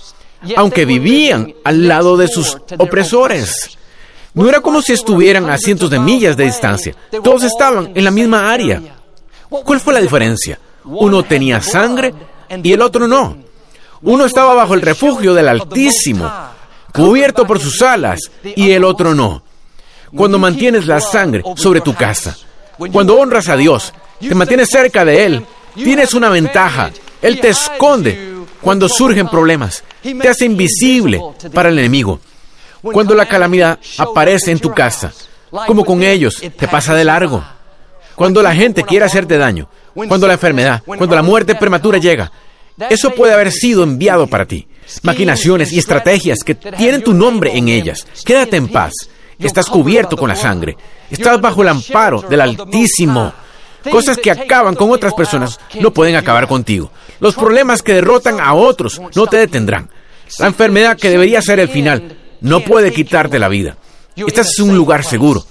aunque 0.56 0.86
vivían 0.86 1.54
al 1.64 1.88
lado 1.88 2.18
de 2.18 2.28
sus 2.28 2.58
opresores. 2.78 3.78
No 4.34 4.50
era 4.50 4.62
como 4.62 4.82
si 4.82 4.94
estuvieran 4.94 5.50
a 5.50 5.58
cientos 5.58 5.90
de 5.90 6.00
millas 6.00 6.36
de 6.36 6.46
distancia. 6.46 6.96
Todos 7.24 7.44
estaban 7.44 7.92
en 7.94 8.04
la 8.04 8.12
misma 8.12 8.52
área. 8.52 8.82
¿Cuál 9.48 9.80
fue 9.80 9.94
la 9.94 10.02
diferencia? 10.02 10.60
Uno 10.86 11.24
tenía 11.24 11.62
sangre 11.62 12.14
y 12.50 12.74
el 12.74 12.82
otro 12.82 13.08
no. 13.08 13.38
Uno 14.02 14.26
estaba 14.26 14.54
bajo 14.54 14.74
el 14.74 14.82
refugio 14.82 15.34
del 15.34 15.48
Altísimo, 15.48 16.30
cubierto 16.94 17.46
por 17.46 17.60
sus 17.60 17.82
alas, 17.82 18.20
y 18.44 18.72
el 18.72 18.84
otro 18.84 19.14
no. 19.14 19.44
Cuando 20.16 20.38
mantienes 20.38 20.86
la 20.86 21.02
sangre 21.02 21.44
sobre 21.56 21.82
tu 21.82 21.94
casa, 21.94 22.38
cuando 22.92 23.20
honras 23.20 23.50
a 23.50 23.58
Dios, 23.58 23.94
te 24.20 24.36
mantienes 24.36 24.70
cerca 24.70 25.04
de 25.04 25.26
Él, 25.26 25.46
tienes 25.76 26.14
una 26.14 26.30
ventaja. 26.30 26.92
Él 27.22 27.40
te 27.40 27.50
esconde 27.50 28.34
cuando 28.62 28.88
surgen 28.88 29.28
problemas, 29.28 29.84
te 30.02 30.30
hace 30.30 30.46
invisible 30.46 31.20
para 31.54 31.70
el 31.70 31.80
enemigo. 31.80 32.20
Cuando 32.82 33.16
la 33.16 33.26
calamidad 33.26 33.80
aparece 33.98 34.52
en 34.52 34.60
tu 34.60 34.74
casa, 34.74 35.12
como 35.68 35.86
con 35.86 36.04
ellos, 36.04 36.42
te 36.58 36.68
pasa 36.68 36.94
de 36.94 37.06
largo. 37.06 37.44
Cuando 38.16 38.44
la 38.44 38.54
gente 38.54 38.84
quiere 38.84 39.06
hacerte 39.06 39.38
daño, 39.38 39.68
cuando 39.94 40.28
la 40.28 40.34
enfermedad, 40.34 40.84
cuando 40.86 41.16
la 41.16 41.24
muerte 41.24 41.56
prematura 41.56 41.98
llega, 41.98 42.32
eso 42.90 43.12
puede 43.12 43.34
haber 43.34 43.52
sido 43.52 43.84
enviado 43.84 44.28
para 44.28 44.46
ti. 44.46 44.68
Maquinaciones 45.04 45.72
y 45.72 45.80
estrategias 45.80 46.40
que 46.44 46.56
tienen 46.56 47.04
tu 47.04 47.14
nombre 47.14 47.58
en 47.58 47.70
ellas. 47.70 48.06
Quédate 48.26 48.58
en 48.58 48.68
paz. 48.68 48.94
Estás 49.40 49.68
cubierto 49.68 50.16
con 50.16 50.30
la 50.30 50.36
sangre. 50.36 50.78
Estás 51.10 51.40
bajo 51.42 51.62
el 51.62 51.70
amparo 51.70 52.22
del 52.22 52.42
Altísimo. 52.42 53.34
Cosas 53.92 54.18
que 54.18 54.32
acaban 54.32 54.76
con 54.76 54.92
otras 54.92 55.14
personas 55.14 55.60
no 55.80 55.92
pueden 55.92 56.16
acabar 56.16 56.48
contigo. 56.48 56.92
Los 57.20 57.36
problemas 57.36 57.82
que 57.82 57.94
derrotan 57.94 58.40
a 58.40 58.54
otros 58.54 59.02
no 59.16 59.28
te 59.28 59.38
detendrán. 59.38 59.90
La 60.40 60.48
enfermedad 60.48 60.98
que 60.98 61.10
debería 61.10 61.42
ser 61.42 61.60
el 61.60 61.70
final 61.70 62.18
no 62.42 62.62
puede 62.62 62.94
quitarte 62.94 63.40
la 63.40 63.50
vida. 63.50 63.78
Estás 64.16 64.58
en 64.60 64.70
un 64.70 64.78
lugar 64.78 65.04
seguro. 65.04 65.44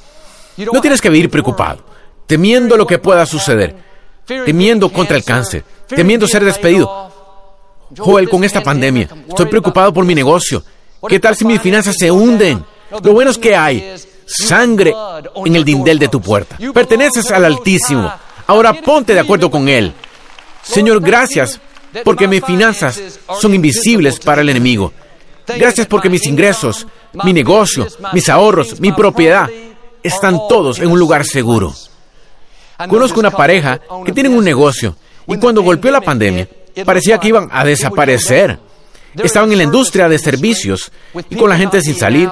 No 0.57 0.81
tienes 0.81 1.01
que 1.01 1.11
vivir 1.11 1.31
preocupado, 1.31 1.85
temiendo 2.27 2.77
lo 2.77 2.87
que 2.87 2.99
pueda 2.99 3.27
suceder, 3.27 3.77
temiendo 4.27 4.91
contra 4.91 5.17
el 5.17 5.25
cáncer, 5.25 5.65
temiendo 5.89 6.27
ser 6.27 6.45
despedido. 6.45 7.12
Joel, 7.97 8.29
con 8.29 8.45
esta 8.45 8.63
pandemia, 8.63 9.09
estoy 9.29 9.47
preocupado 9.47 9.93
por 9.93 10.05
mi 10.05 10.15
negocio. 10.15 10.63
¿Qué 11.09 11.19
tal 11.19 11.37
si 11.37 11.45
mis 11.45 11.61
finanzas 11.61 11.97
se 11.99 12.11
hunden? 12.11 12.65
Lo 12.91 13.13
bueno 13.13 13.31
es 13.31 13.39
que 13.39 13.57
hay 13.57 13.95
sangre 14.27 14.95
en 15.45 15.57
el 15.57 15.65
dindel 15.65 15.99
de 15.99 16.09
tu 16.09 16.21
puerta. 16.21 16.57
Perteneces 16.73 17.31
al 17.31 17.45
Altísimo. 17.45 18.11
Ahora 18.47 18.73
ponte 18.73 19.15
de 19.15 19.21
acuerdo 19.21 19.51
con 19.51 19.69
Él. 19.69 19.93
Señor, 20.63 21.01
gracias 21.01 21.61
porque 22.05 22.29
mis 22.29 22.45
finanzas 22.45 23.01
son 23.41 23.55
invisibles 23.55 24.19
para 24.21 24.43
el 24.43 24.49
enemigo. 24.49 24.93
Gracias 25.47 25.87
porque 25.87 26.09
mis 26.09 26.27
ingresos, 26.27 26.87
mi 27.25 27.33
negocio, 27.33 27.87
mis 28.13 28.29
ahorros, 28.29 28.81
mi 28.81 28.93
propiedad 28.93 29.49
están 30.03 30.39
todos 30.49 30.79
en 30.79 30.91
un 30.91 30.99
lugar 30.99 31.27
seguro. 31.27 31.75
Conozco 32.89 33.21
una 33.21 33.31
pareja 33.31 33.81
que 34.05 34.13
tienen 34.13 34.35
un 34.35 34.45
negocio 34.45 34.97
y 35.27 35.37
cuando 35.37 35.63
golpeó 35.63 35.91
la 35.91 36.01
pandemia 36.01 36.49
parecía 36.85 37.19
que 37.19 37.29
iban 37.29 37.49
a 37.50 37.64
desaparecer. 37.64 38.59
Estaban 39.14 39.52
en 39.52 39.59
la 39.59 39.64
industria 39.64 40.09
de 40.09 40.19
servicios 40.19 40.91
y 41.29 41.37
con 41.37 41.50
la 41.50 41.57
gente 41.57 41.81
sin 41.83 41.95
salir, 41.95 42.31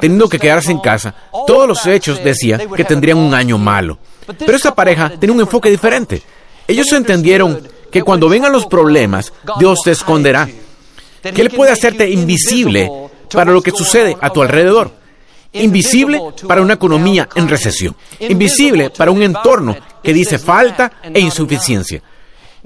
teniendo 0.00 0.28
que 0.28 0.38
quedarse 0.38 0.72
en 0.72 0.80
casa. 0.80 1.14
Todos 1.46 1.68
los 1.68 1.86
hechos 1.86 2.22
decían 2.22 2.62
que 2.74 2.84
tendrían 2.84 3.18
un 3.18 3.34
año 3.34 3.58
malo. 3.58 3.98
Pero 4.38 4.56
esta 4.56 4.74
pareja 4.74 5.10
tenía 5.18 5.34
un 5.34 5.40
enfoque 5.40 5.70
diferente. 5.70 6.22
Ellos 6.66 6.92
entendieron 6.92 7.60
que 7.90 8.02
cuando 8.02 8.28
vengan 8.28 8.52
los 8.52 8.66
problemas, 8.66 9.32
Dios 9.58 9.80
te 9.84 9.92
esconderá 9.92 10.48
que 11.22 11.42
Él 11.42 11.50
puede 11.50 11.72
hacerte 11.72 12.10
invisible 12.10 12.90
para 13.32 13.52
lo 13.52 13.62
que 13.62 13.70
sucede 13.70 14.16
a 14.20 14.30
tu 14.30 14.42
alrededor. 14.42 14.90
Invisible 15.52 16.20
para 16.46 16.60
una 16.60 16.74
economía 16.74 17.28
en 17.34 17.48
recesión. 17.48 17.96
Invisible 18.18 18.90
para 18.90 19.10
un 19.10 19.22
entorno 19.22 19.76
que 20.02 20.12
dice 20.12 20.38
falta 20.38 20.92
e 21.02 21.20
insuficiencia. 21.20 22.02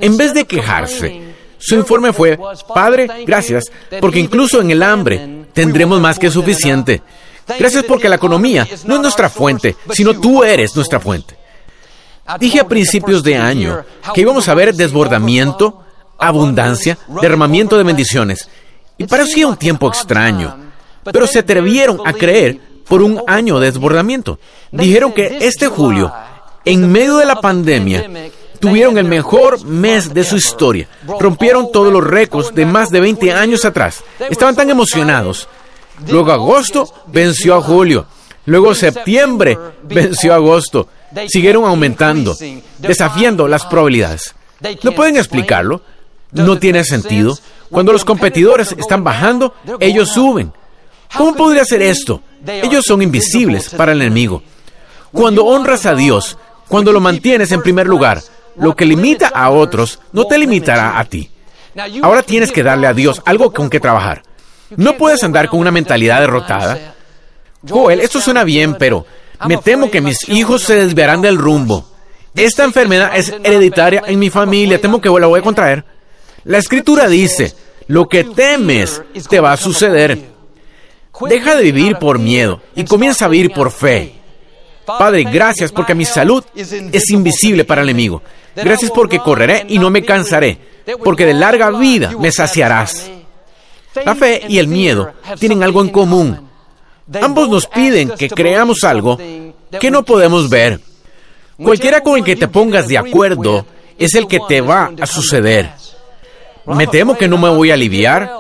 En 0.01 0.17
vez 0.17 0.35
de 0.35 0.45
quejarse, 0.45 1.21
su 1.59 1.75
informe 1.75 2.13
fue, 2.13 2.39
Padre, 2.75 3.25
gracias, 3.27 3.71
porque 4.01 4.19
incluso 4.19 4.61
en 4.61 4.71
el 4.71 4.83
hambre 4.83 5.45
tendremos 5.53 6.01
más 6.01 6.19
que 6.19 6.31
suficiente. 6.31 7.03
Gracias 7.59 7.85
porque 7.85 8.09
la 8.09 8.17
economía 8.17 8.67
no 8.85 8.97
es 8.97 9.01
nuestra 9.01 9.29
fuente, 9.29 9.77
sino 9.91 10.19
tú 10.19 10.45
eres 10.45 10.75
nuestra 10.75 11.01
fuente. 11.01 11.37
Dije 12.39 12.61
a 12.61 12.69
principios 12.69 13.23
de 13.23 13.37
año 13.37 13.85
que 14.15 14.21
íbamos 14.21 14.49
a 14.49 14.55
ver 14.55 14.75
desbordamiento 14.75 15.85
abundancia, 16.21 16.99
derramamiento 17.21 17.77
de 17.77 17.83
bendiciones. 17.83 18.49
Y 18.99 19.05
parecía 19.05 19.47
un 19.47 19.57
tiempo 19.57 19.89
extraño, 19.89 20.55
pero 21.05 21.27
se 21.27 21.41
atrevieron 21.41 22.01
a 22.05 22.13
creer 22.13 22.61
por 22.87 23.03
un 23.03 23.23
año 23.27 23.59
de 23.59 23.71
desbordamiento. 23.71 24.39
Dijeron 24.71 25.13
que 25.13 25.39
este 25.41 25.67
julio, 25.67 26.13
en 26.65 26.93
medio 26.93 27.17
de 27.17 27.25
la 27.25 27.37
pandemia, 27.37 28.09
tuvieron 28.61 28.99
el 28.99 29.05
mejor 29.05 29.65
mes 29.65 30.13
de 30.13 30.25
su 30.25 30.37
historia. 30.37 30.89
Rompieron 31.19 31.73
todos 31.73 31.93
los 31.93 32.05
récords 32.05 32.55
de 32.55 32.67
más 32.67 32.91
de 32.91 33.01
20 33.01 33.33
años 33.33 33.65
atrás. 33.65 34.03
Estaban 34.31 34.55
tan 34.55 34.71
emocionados. 34.71 35.49
Luego 36.09 36.33
agosto 36.33 36.93
venció 37.07 37.57
a 37.57 37.63
julio. 37.63 38.07
Luego 38.47 38.75
septiembre 38.75 39.59
venció 39.83 40.33
a 40.33 40.37
agosto. 40.37 40.89
Siguieron 41.29 41.65
aumentando, 41.65 42.37
desafiando 42.79 43.49
las 43.49 43.67
probabilidades. 43.67 44.35
¿No 44.83 44.93
pueden 44.93 45.17
explicarlo? 45.17 45.83
no 46.33 46.59
tiene 46.59 46.85
sentido. 46.85 47.37
Cuando 47.71 47.93
los 47.93 48.05
competidores 48.05 48.73
están 48.73 49.05
bajando, 49.05 49.55
ellos 49.79 50.11
suben. 50.11 50.53
¿Cómo 51.17 51.35
podría 51.35 51.65
ser 51.65 51.83
esto? 51.83 52.23
Ellos 52.47 52.85
son 52.87 53.03
invisibles 53.03 53.71
para 53.71 53.93
el 53.93 54.03
enemigo. 54.03 54.43
Cuando 55.13 55.45
honras 55.45 55.87
a 55.87 55.95
Dios, 55.95 56.39
cuando 56.69 56.93
lo 56.93 57.01
mantienes 57.01 57.51
en 57.53 57.63
primer 57.63 57.87
lugar, 57.87 58.23
lo 58.61 58.77
que 58.77 58.85
limita 58.85 59.29
a 59.29 59.51
otros 59.51 60.01
no 60.13 60.25
te 60.25 60.39
limitará 60.39 60.99
a 60.99 61.05
ti. 61.05 61.31
Ahora 62.03 62.23
tienes 62.23 62.53
que 62.53 62.63
darle 62.63 62.87
a 62.87 62.95
Dios 62.95 63.23
algo 63.25 63.53
con 63.53 63.71
que 63.71 63.81
trabajar. 63.81 64.23
No 64.77 64.97
puedes 64.97 65.23
andar 65.23 65.49
con 65.49 65.61
una 65.61 65.71
mentalidad 65.71 66.21
derrotada. 66.21 66.95
Joel, 67.69 68.01
esto 68.01 68.21
suena 68.21 68.45
bien, 68.45 68.77
pero 68.77 69.07
me 69.47 69.57
temo 69.57 69.91
que 69.91 70.01
mis 70.01 70.29
hijos 70.29 70.63
se 70.63 70.77
desviarán 70.77 71.23
del 71.23 71.39
rumbo. 71.39 71.87
Esta 72.35 72.65
enfermedad 72.65 73.11
es 73.15 73.35
hereditaria 73.43 74.03
en 74.07 74.19
mi 74.19 74.31
familia, 74.31 74.81
temo 74.81 75.01
que 75.01 75.09
la 75.09 75.27
voy 75.27 75.41
a 75.41 75.43
contraer. 75.43 75.85
La 76.45 76.59
escritura 76.59 77.09
dice, 77.09 77.55
lo 77.87 78.09
que 78.09 78.25
temes 78.25 79.03
te 79.29 79.41
va 79.41 79.53
a 79.53 79.57
suceder. 79.57 80.31
Deja 81.29 81.57
de 81.57 81.63
vivir 81.63 81.97
por 81.97 82.19
miedo 82.19 82.63
y 82.75 82.85
comienza 82.85 83.27
a 83.27 83.29
vivir 83.29 83.53
por 83.53 83.71
fe. 83.71 84.20
Padre, 84.99 85.25
gracias 85.25 85.73
porque 85.73 85.95
mi 85.95 86.05
salud 86.05 86.45
es 86.55 87.11
invisible 87.11 87.65
para 87.65 87.83
el 87.83 87.89
enemigo. 87.89 88.23
Gracias 88.55 88.91
porque 88.91 89.19
correré 89.19 89.65
y 89.69 89.79
no 89.79 89.91
me 89.91 90.05
cansaré, 90.05 90.59
porque 91.05 91.27
de 91.27 91.35
larga 91.35 91.71
vida 91.71 92.13
me 92.19 92.33
saciarás. 92.33 93.11
La 94.05 94.15
fe 94.15 94.43
y 94.49 94.59
el 94.59 94.69
miedo 94.69 95.13
tienen 95.39 95.63
algo 95.63 95.81
en 95.83 95.89
común. 95.89 96.49
Ambos 97.21 97.49
nos 97.49 97.67
piden 97.67 98.11
que 98.11 98.29
creamos 98.29 98.85
algo 98.85 99.19
que 99.81 99.91
no 99.91 100.05
podemos 100.05 100.49
ver. 100.49 100.81
Cualquiera 101.57 102.01
con 102.03 102.19
el 102.19 102.25
que 102.25 102.37
te 102.37 102.49
pongas 102.49 102.89
de 102.89 102.99
acuerdo 102.99 103.67
es 103.99 104.15
el 104.15 104.27
que 104.27 104.41
te 104.49 104.61
va 104.61 104.91
a 105.01 105.07
suceder. 105.07 105.71
Me 106.67 106.87
temo 106.87 107.17
que 107.17 107.29
no 107.29 107.37
me 107.37 107.49
voy 107.51 107.71
a 107.71 107.75
aliviar. 107.75 108.33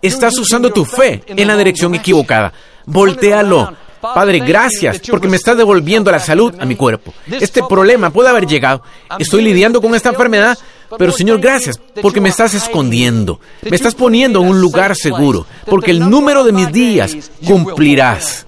Estás 0.00 0.38
usando 0.38 0.72
tu 0.72 0.84
fe 0.84 1.22
en 1.26 1.46
la 1.46 1.56
dirección 1.56 1.94
equivocada. 1.94 2.52
Voltéalo. 2.86 3.74
Padre, 4.14 4.40
gracias 4.40 5.00
porque 5.08 5.28
me 5.28 5.36
estás 5.36 5.56
devolviendo 5.56 6.10
la 6.10 6.18
salud 6.18 6.54
a 6.58 6.64
mi 6.64 6.76
cuerpo. 6.76 7.12
Este 7.30 7.62
problema 7.62 8.10
puede 8.10 8.28
haber 8.28 8.46
llegado. 8.46 8.82
Estoy 9.18 9.42
lidiando 9.42 9.80
con 9.80 9.94
esta 9.94 10.10
enfermedad, 10.10 10.58
pero 10.98 11.12
Señor, 11.12 11.40
gracias 11.40 11.80
porque 12.02 12.20
me 12.20 12.28
estás 12.28 12.54
escondiendo. 12.54 13.40
Me 13.62 13.76
estás 13.76 13.94
poniendo 13.94 14.40
en 14.40 14.48
un 14.48 14.60
lugar 14.60 14.94
seguro, 14.96 15.46
porque 15.66 15.90
el 15.90 16.08
número 16.08 16.44
de 16.44 16.52
mis 16.52 16.72
días 16.72 17.16
cumplirás. 17.46 18.46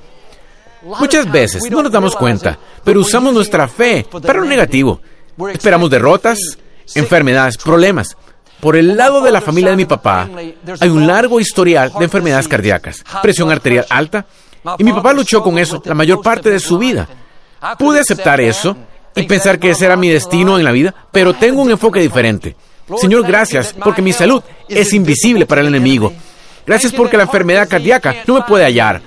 Muchas 0.82 1.30
veces 1.30 1.70
no 1.70 1.82
nos 1.82 1.92
damos 1.92 2.14
cuenta, 2.16 2.58
pero 2.84 3.00
usamos 3.00 3.34
nuestra 3.34 3.68
fe 3.68 4.06
para 4.22 4.40
lo 4.40 4.46
negativo. 4.46 5.00
Esperamos 5.52 5.90
derrotas, 5.90 6.38
enfermedades, 6.94 7.56
problemas. 7.56 8.16
Por 8.60 8.76
el 8.76 8.96
lado 8.96 9.20
de 9.20 9.30
la 9.30 9.40
familia 9.40 9.70
de 9.70 9.76
mi 9.76 9.84
papá, 9.84 10.28
hay 10.80 10.88
un 10.88 11.06
largo 11.06 11.38
historial 11.38 11.92
de 11.96 12.04
enfermedades 12.04 12.48
cardíacas, 12.48 13.04
presión 13.22 13.52
arterial 13.52 13.86
alta, 13.88 14.26
y 14.78 14.84
mi 14.84 14.92
papá 14.92 15.12
luchó 15.12 15.42
con 15.42 15.58
eso 15.58 15.82
la 15.84 15.94
mayor 15.94 16.22
parte 16.22 16.50
de 16.50 16.60
su 16.60 16.78
vida. 16.78 17.08
Pude 17.78 18.00
aceptar 18.00 18.40
eso 18.40 18.76
y 19.14 19.24
pensar 19.24 19.58
que 19.58 19.70
ese 19.70 19.86
era 19.86 19.96
mi 19.96 20.08
destino 20.08 20.58
en 20.58 20.64
la 20.64 20.72
vida, 20.72 20.94
pero 21.10 21.34
tengo 21.34 21.62
un 21.62 21.70
enfoque 21.70 22.00
diferente. 22.00 22.56
Señor, 22.96 23.26
gracias 23.26 23.74
porque 23.74 24.02
mi 24.02 24.12
salud 24.12 24.42
es 24.68 24.92
invisible 24.92 25.46
para 25.46 25.60
el 25.60 25.68
enemigo. 25.68 26.12
Gracias 26.66 26.92
porque 26.92 27.16
la 27.16 27.24
enfermedad 27.24 27.68
cardíaca 27.68 28.14
no 28.26 28.34
me 28.34 28.42
puede 28.42 28.64
hallar. 28.64 29.00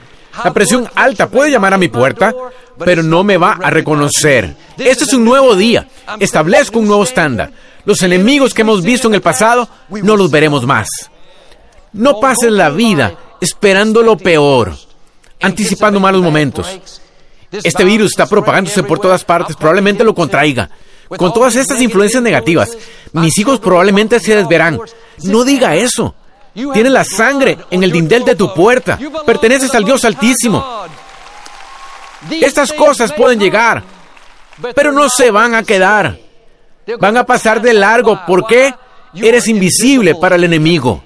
La 0.44 0.54
presión 0.54 0.90
alta 0.96 1.30
puede 1.30 1.52
llamar 1.52 1.74
a 1.74 1.78
mi 1.78 1.90
puerta, 1.90 2.34
pero 2.80 3.04
no 3.04 3.24
me 3.24 3.38
va 3.38 3.58
a 3.62 3.70
reconocer. 3.70 4.56
Este 4.78 5.04
es 5.04 5.14
un 5.14 5.26
nuevo 5.26 5.56
día. 5.56 5.88
Establezco 6.20 6.80
un 6.80 6.88
nuevo 6.88 7.04
estándar. 7.04 7.52
Los 7.86 8.02
enemigos 8.04 8.54
que 8.54 8.62
hemos 8.62 8.84
visto 8.84 9.08
en 9.08 9.16
el 9.16 9.22
pasado 9.22 9.68
no 9.90 10.16
los 10.16 10.32
veremos 10.32 10.66
más. 10.66 10.88
No 11.94 12.20
pasen 12.20 12.56
la 12.56 12.70
vida 12.70 13.16
esperando 13.42 14.02
lo 14.02 14.18
peor, 14.18 14.74
anticipando 15.42 16.00
malos 16.00 16.22
momentos. 16.22 16.80
Este 17.52 17.84
virus 17.84 18.12
está 18.12 18.26
propagándose 18.28 18.84
por 18.84 19.00
todas 19.00 19.24
partes, 19.26 19.56
probablemente 19.56 20.04
lo 20.04 20.16
contraiga. 20.16 20.70
Con 21.18 21.34
todas 21.34 21.56
estas 21.58 21.82
influencias 21.82 22.24
negativas, 22.24 22.78
mis 23.12 23.38
hijos 23.38 23.60
probablemente 23.60 24.20
se 24.20 24.36
desverán. 24.36 24.80
No 25.24 25.44
diga 25.44 25.76
eso. 25.76 26.16
Tienes 26.54 26.92
la 26.92 27.04
sangre 27.04 27.58
en 27.70 27.84
el 27.84 27.92
dindel 27.92 28.24
de 28.24 28.36
tu 28.36 28.54
puerta. 28.54 28.98
Perteneces 29.26 29.74
al 29.76 29.84
Dios 29.84 30.06
Altísimo. 30.06 30.86
Estas 32.30 32.72
cosas 32.72 33.12
pueden 33.12 33.40
llegar, 33.40 33.84
pero 34.76 34.92
no 34.92 35.10
se 35.10 35.32
van 35.32 35.56
a 35.56 35.64
quedar. 35.64 36.18
Van 37.00 37.18
a 37.18 37.26
pasar 37.26 37.62
de 37.62 37.74
largo. 37.74 38.26
¿Por 38.26 38.46
qué? 38.48 38.74
Eres 39.14 39.48
invisible 39.48 40.16
para 40.16 40.36
el 40.36 40.44
enemigo. 40.46 41.04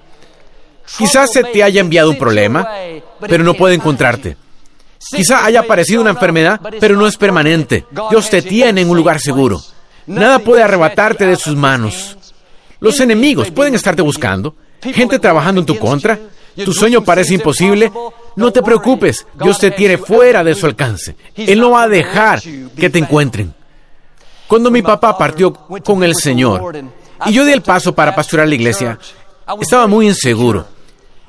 Quizás 0.97 1.31
se 1.31 1.43
te 1.43 1.63
haya 1.63 1.81
enviado 1.81 2.09
un 2.09 2.17
problema, 2.17 2.67
pero 3.19 3.43
no 3.43 3.53
puede 3.53 3.75
encontrarte. 3.75 4.37
Quizá 5.11 5.45
haya 5.45 5.61
aparecido 5.61 6.01
una 6.01 6.11
enfermedad, 6.11 6.59
pero 6.79 6.95
no 6.95 7.07
es 7.07 7.17
permanente. 7.17 7.85
Dios 8.09 8.29
te 8.29 8.41
tiene 8.41 8.81
en 8.81 8.89
un 8.89 8.97
lugar 8.97 9.19
seguro. 9.19 9.61
Nada 10.07 10.39
puede 10.39 10.63
arrebatarte 10.63 11.25
de 11.25 11.35
sus 11.35 11.55
manos. 11.55 12.17
Los 12.79 12.99
enemigos 12.99 13.51
pueden 13.51 13.75
estarte 13.75 14.01
buscando, 14.01 14.55
gente 14.81 15.19
trabajando 15.19 15.61
en 15.61 15.65
tu 15.65 15.77
contra. 15.77 16.19
Tu 16.55 16.73
sueño 16.73 17.03
parece 17.03 17.33
imposible. 17.33 17.91
No 18.35 18.51
te 18.51 18.61
preocupes, 18.61 19.25
Dios 19.41 19.59
te 19.59 19.71
tiene 19.71 19.97
fuera 19.97 20.43
de 20.43 20.55
su 20.55 20.65
alcance. 20.65 21.15
Él 21.35 21.59
no 21.59 21.71
va 21.71 21.83
a 21.83 21.87
dejar 21.89 22.41
que 22.41 22.89
te 22.89 22.99
encuentren. 22.99 23.53
Cuando 24.47 24.69
mi 24.69 24.81
papá 24.81 25.17
partió 25.17 25.53
con 25.53 26.03
el 26.03 26.15
Señor 26.15 26.83
y 27.25 27.33
yo 27.33 27.45
di 27.45 27.51
el 27.51 27.61
paso 27.61 27.93
para 27.95 28.15
pastorear 28.15 28.47
la 28.47 28.55
iglesia, 28.55 28.99
estaba 29.59 29.87
muy 29.87 30.07
inseguro 30.07 30.74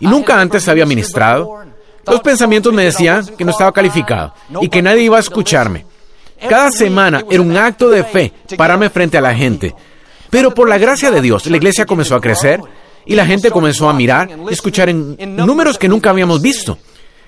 y 0.00 0.06
nunca 0.06 0.40
antes 0.40 0.68
había 0.68 0.86
ministrado. 0.86 1.64
Los 2.06 2.20
pensamientos 2.20 2.72
me 2.72 2.84
decían 2.84 3.26
que 3.36 3.44
no 3.44 3.50
estaba 3.50 3.72
calificado 3.72 4.32
y 4.60 4.68
que 4.68 4.82
nadie 4.82 5.02
iba 5.02 5.16
a 5.16 5.20
escucharme. 5.20 5.86
Cada 6.48 6.70
semana 6.70 7.24
era 7.30 7.42
un 7.42 7.56
acto 7.56 7.88
de 7.88 8.04
fe 8.04 8.32
pararme 8.56 8.90
frente 8.90 9.18
a 9.18 9.22
la 9.22 9.34
gente. 9.34 9.74
Pero 10.30 10.52
por 10.52 10.68
la 10.68 10.78
gracia 10.78 11.10
de 11.10 11.20
Dios, 11.20 11.46
la 11.46 11.56
iglesia 11.56 11.86
comenzó 11.86 12.14
a 12.14 12.20
crecer 12.20 12.60
y 13.04 13.14
la 13.14 13.26
gente 13.26 13.50
comenzó 13.50 13.88
a 13.88 13.94
mirar 13.94 14.28
y 14.48 14.52
escuchar 14.52 14.88
en 14.88 15.36
números 15.36 15.78
que 15.78 15.88
nunca 15.88 16.10
habíamos 16.10 16.42
visto. 16.42 16.78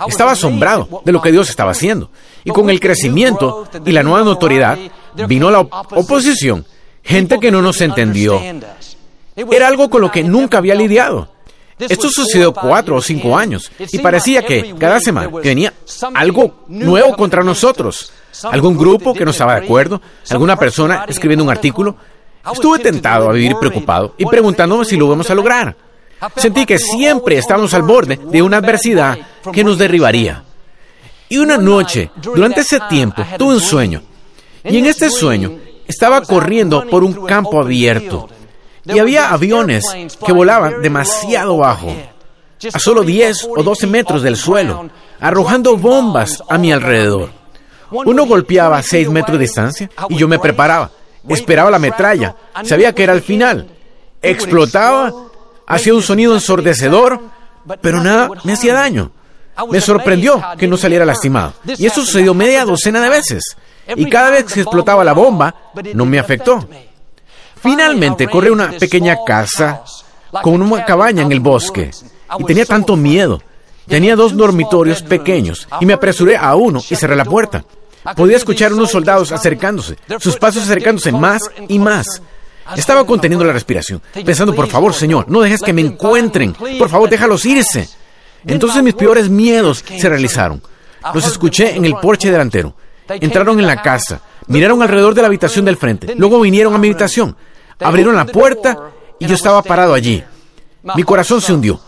Estaba 0.06 0.32
asombrado 0.32 1.02
de 1.04 1.12
lo 1.12 1.20
que 1.20 1.32
Dios 1.32 1.50
estaba 1.50 1.72
haciendo. 1.72 2.10
Y 2.44 2.50
con 2.50 2.70
el 2.70 2.78
crecimiento 2.78 3.68
y 3.84 3.92
la 3.92 4.02
nueva 4.02 4.24
notoriedad 4.24 4.78
vino 5.26 5.50
la 5.50 5.60
oposición, 5.60 6.64
gente 7.02 7.38
que 7.40 7.50
no 7.50 7.62
nos 7.62 7.80
entendió. 7.80 8.40
Era 9.34 9.68
algo 9.68 9.90
con 9.90 10.00
lo 10.00 10.10
que 10.10 10.22
nunca 10.22 10.58
había 10.58 10.74
lidiado. 10.74 11.32
Esto 11.78 12.08
sucedió 12.10 12.52
cuatro 12.52 12.96
o 12.96 13.02
cinco 13.02 13.36
años 13.36 13.70
y 13.78 13.98
parecía 13.98 14.42
que 14.42 14.74
cada 14.78 15.00
semana 15.00 15.28
venía 15.28 15.72
algo 16.14 16.64
nuevo 16.68 17.16
contra 17.16 17.42
nosotros. 17.42 18.12
Algún 18.44 18.76
grupo 18.76 19.14
que 19.14 19.24
no 19.24 19.30
estaba 19.30 19.58
de 19.58 19.64
acuerdo, 19.64 20.00
alguna 20.30 20.56
persona 20.56 21.04
escribiendo 21.08 21.44
un 21.44 21.50
artículo. 21.50 21.96
Estuve 22.52 22.78
tentado 22.78 23.28
a 23.28 23.32
vivir 23.32 23.56
preocupado 23.60 24.14
y 24.16 24.24
preguntándome 24.26 24.84
si 24.84 24.96
lo 24.96 25.06
íbamos 25.06 25.30
a 25.30 25.34
lograr. 25.34 25.76
Sentí 26.36 26.66
que 26.66 26.78
siempre 26.78 27.38
estábamos 27.38 27.74
al 27.74 27.82
borde 27.82 28.18
de 28.30 28.42
una 28.42 28.56
adversidad 28.56 29.18
que 29.52 29.62
nos 29.62 29.78
derribaría. 29.78 30.42
Y 31.28 31.38
una 31.38 31.58
noche, 31.58 32.10
durante 32.16 32.62
ese 32.62 32.80
tiempo, 32.88 33.22
tuve 33.36 33.54
un 33.54 33.60
sueño. 33.60 34.02
Y 34.64 34.78
en 34.78 34.86
este 34.86 35.10
sueño 35.10 35.58
estaba 35.86 36.22
corriendo 36.22 36.86
por 36.86 37.04
un 37.04 37.26
campo 37.26 37.60
abierto 37.60 38.28
y 38.88 38.98
había 38.98 39.30
aviones 39.30 39.84
que 40.24 40.32
volaban 40.32 40.82
demasiado 40.82 41.58
bajo, 41.58 41.94
a 42.72 42.78
solo 42.78 43.02
10 43.02 43.48
o 43.56 43.62
12 43.62 43.86
metros 43.86 44.22
del 44.22 44.36
suelo, 44.36 44.88
arrojando 45.20 45.76
bombas 45.76 46.42
a 46.48 46.58
mi 46.58 46.72
alrededor. 46.72 47.30
Uno 47.90 48.26
golpeaba 48.26 48.78
a 48.78 48.82
6 48.82 49.08
metros 49.10 49.38
de 49.38 49.44
distancia 49.44 49.90
y 50.08 50.16
yo 50.16 50.28
me 50.28 50.38
preparaba, 50.38 50.90
esperaba 51.28 51.70
la 51.70 51.78
metralla, 51.78 52.34
sabía 52.64 52.94
que 52.94 53.04
era 53.04 53.12
el 53.12 53.22
final. 53.22 53.68
Explotaba, 54.20 55.12
hacía 55.66 55.94
un 55.94 56.02
sonido 56.02 56.34
ensordecedor, 56.34 57.20
pero 57.80 58.02
nada 58.02 58.30
me 58.44 58.52
hacía 58.54 58.74
daño. 58.74 59.12
Me 59.70 59.80
sorprendió 59.80 60.42
que 60.56 60.68
no 60.68 60.76
saliera 60.76 61.04
lastimado. 61.04 61.54
Y 61.64 61.86
eso 61.86 62.02
sucedió 62.04 62.32
media 62.34 62.64
docena 62.64 63.00
de 63.00 63.08
veces. 63.08 63.56
Y 63.96 64.08
cada 64.08 64.30
vez 64.30 64.44
que 64.44 64.60
explotaba 64.60 65.02
la 65.04 65.12
bomba, 65.12 65.54
no 65.94 66.04
me 66.04 66.18
afectó. 66.18 66.68
Finalmente 67.60 68.28
corrí 68.28 68.48
a 68.48 68.52
una 68.52 68.70
pequeña 68.72 69.16
casa 69.26 69.82
con 70.42 70.60
una 70.60 70.84
cabaña 70.84 71.22
en 71.22 71.32
el 71.32 71.40
bosque 71.40 71.90
y 72.38 72.44
tenía 72.44 72.66
tanto 72.66 72.96
miedo. 72.96 73.42
Tenía 73.86 74.16
dos 74.16 74.36
dormitorios 74.36 75.02
pequeños 75.02 75.66
y 75.80 75.86
me 75.86 75.94
apresuré 75.94 76.36
a 76.36 76.54
uno 76.54 76.80
y 76.88 76.94
cerré 76.94 77.16
la 77.16 77.24
puerta. 77.24 77.64
Podía 78.14 78.36
escuchar 78.36 78.72
unos 78.72 78.90
soldados 78.90 79.32
acercándose, 79.32 79.96
sus 80.18 80.36
pasos 80.36 80.64
acercándose 80.64 81.10
más 81.12 81.50
y 81.68 81.78
más. 81.78 82.22
Estaba 82.76 83.06
conteniendo 83.06 83.46
la 83.46 83.54
respiración, 83.54 84.02
pensando, 84.12 84.54
por 84.54 84.68
favor, 84.68 84.92
Señor, 84.92 85.28
no 85.28 85.40
dejes 85.40 85.62
que 85.62 85.72
me 85.72 85.80
encuentren, 85.80 86.52
por 86.78 86.90
favor, 86.90 87.08
déjalos 87.08 87.46
irse. 87.46 87.88
Entonces 88.46 88.82
mis 88.82 88.94
peores 88.94 89.30
miedos 89.30 89.82
se 89.86 90.08
realizaron. 90.08 90.62
Los 91.14 91.26
escuché 91.26 91.74
en 91.74 91.84
el 91.86 91.94
porche 91.96 92.30
delantero. 92.30 92.74
Entraron 93.08 93.58
en 93.58 93.66
la 93.66 93.80
casa, 93.80 94.20
miraron 94.48 94.82
alrededor 94.82 95.14
de 95.14 95.22
la 95.22 95.28
habitación 95.28 95.64
del 95.64 95.78
frente, 95.78 96.14
luego 96.14 96.40
vinieron 96.40 96.74
a 96.74 96.78
mi 96.78 96.88
habitación, 96.88 97.34
abrieron 97.80 98.16
la 98.16 98.24
puerta 98.26 98.90
y 99.18 99.26
yo 99.26 99.34
estaba 99.34 99.62
parado 99.62 99.94
allí. 99.94 100.22
Mi 100.94 101.02
corazón 101.02 101.40
se 101.40 101.52
hundió. 101.52 101.80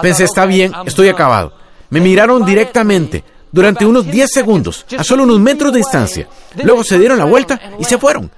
Pensé, 0.00 0.24
está 0.24 0.46
bien, 0.46 0.72
estoy 0.86 1.08
acabado. 1.08 1.52
Me 1.90 2.00
miraron 2.00 2.44
directamente 2.44 3.24
durante 3.50 3.86
unos 3.86 4.06
10 4.06 4.30
segundos, 4.30 4.86
a 4.96 5.04
solo 5.04 5.24
unos 5.24 5.40
metros 5.40 5.72
de 5.72 5.78
distancia. 5.78 6.28
Luego 6.62 6.84
se 6.84 6.98
dieron 6.98 7.18
la 7.18 7.24
vuelta 7.24 7.60
y 7.78 7.84
se 7.84 7.98
fueron. 7.98 8.30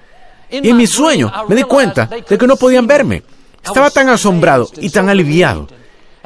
Y 0.50 0.68
en 0.68 0.76
mi 0.76 0.86
sueño 0.86 1.32
me 1.48 1.56
di 1.56 1.62
cuenta 1.62 2.06
de 2.06 2.38
que 2.38 2.46
no 2.46 2.56
podían 2.56 2.86
verme. 2.86 3.22
Estaba 3.62 3.90
tan 3.90 4.08
asombrado 4.08 4.68
y 4.78 4.90
tan 4.90 5.08
aliviado. 5.08 5.68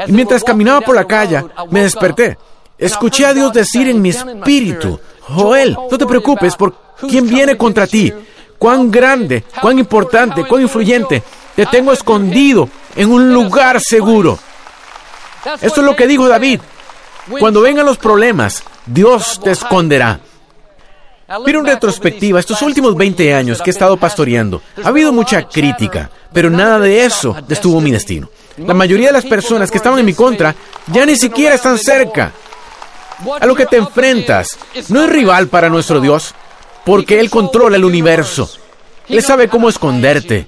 Y 0.07 0.13
mientras 0.13 0.45
caminaba 0.45 0.81
por 0.81 0.95
la 0.95 1.07
calle, 1.07 1.45
me 1.71 1.83
desperté. 1.83 2.39
Escuché 2.79 3.27
a 3.27 3.35
Dios 3.35 3.53
decir 3.53 3.89
en 3.89 4.03
mi 4.03 4.11
espíritu, 4.11 4.99
Joel, 5.21 5.77
no 5.91 5.99
te 5.99 6.07
preocupes 6.07 6.57
por 6.57 6.75
quién 7.09 7.29
viene 7.29 7.57
contra 7.57 7.87
ti. 7.87 8.13
Cuán 8.59 8.91
grande, 8.91 9.45
cuán 9.61 9.79
importante, 9.79 10.45
cuán 10.45 10.63
influyente. 10.63 11.23
Te 11.55 11.67
tengo 11.67 11.93
escondido 11.93 12.69
en 12.97 13.11
un 13.11 13.33
lugar 13.33 13.81
seguro. 13.81 14.39
Esto 15.61 15.81
es 15.81 15.87
lo 15.87 15.95
que 15.95 16.07
dijo 16.07 16.29
David. 16.29 16.61
Cuando 17.39 17.61
vengan 17.61 17.87
los 17.87 17.99
problemas, 17.99 18.63
Dios 18.87 19.41
te 19.43 19.51
esconderá. 19.51 20.21
Mira 21.45 21.59
en 21.59 21.67
retrospectiva, 21.67 22.39
estos 22.39 22.61
últimos 22.61 22.95
20 22.95 23.35
años 23.35 23.63
que 23.63 23.71
he 23.71 23.73
estado 23.73 23.97
pastoreando, 23.97 24.61
ha 24.83 24.89
habido 24.89 25.11
mucha 25.11 25.49
crítica, 25.49 26.11
pero 26.33 26.51
nada 26.51 26.79
de 26.79 27.05
eso 27.05 27.35
destuvo 27.49 27.81
mi 27.81 27.91
destino. 27.91 28.29
La 28.59 28.75
mayoría 28.75 29.07
de 29.07 29.15
las 29.15 29.25
personas 29.25 29.71
que 29.71 29.79
estaban 29.79 29.99
en 29.99 30.07
mi 30.07 30.13
contra 30.13 30.55
ya 30.87 31.07
ni 31.07 31.17
siquiera 31.17 31.55
están 31.55 31.79
cerca. 31.79 32.33
A 33.41 33.47
lo 33.47 33.55
que 33.55 33.67
te 33.67 33.77
enfrentas 33.77 34.59
no 34.89 35.03
es 35.03 35.09
rival 35.09 35.49
para 35.49 35.71
nuestro 35.71 36.01
Dios, 36.01 36.35
porque 36.85 37.21
Él 37.21 37.31
controla 37.31 37.77
el 37.77 37.85
universo. 37.85 38.51
Él 39.09 39.23
sabe 39.23 39.49
cómo 39.49 39.69
esconderte. 39.69 40.47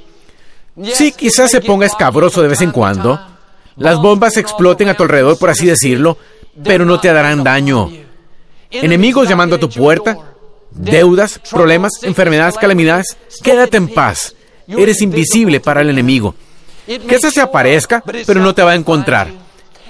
Sí, 0.93 1.13
quizás 1.13 1.51
se 1.51 1.61
ponga 1.61 1.87
escabroso 1.87 2.43
de 2.43 2.49
vez 2.49 2.61
en 2.61 2.71
cuando. 2.71 3.19
Las 3.77 3.99
bombas 3.99 4.37
exploten 4.37 4.89
a 4.89 4.95
tu 4.95 5.03
alrededor, 5.03 5.39
por 5.39 5.51
así 5.51 5.67
decirlo, 5.67 6.19
pero 6.63 6.85
no 6.85 7.01
te 7.01 7.11
harán 7.11 7.45
daño. 7.45 7.91
Enemigos 8.71 9.29
llamando 9.29 9.57
a 9.57 9.61
tu 9.61 9.69
puerta, 9.69 10.19
deudas, 10.71 11.41
problemas, 11.51 11.93
enfermedades, 12.03 12.57
calamidades. 12.57 13.17
Quédate 13.43 13.77
en 13.77 13.89
paz. 13.89 14.35
Eres 14.69 15.01
invisible 15.03 15.61
para 15.61 15.81
el 15.81 15.91
enemigo. 15.91 16.35
Que 16.87 17.17
ese 17.17 17.31
se 17.31 17.41
aparezca, 17.41 18.03
pero 18.27 18.41
no 18.41 18.55
te 18.55 18.63
va 18.63 18.73
a 18.73 18.77
encontrar. 18.77 19.29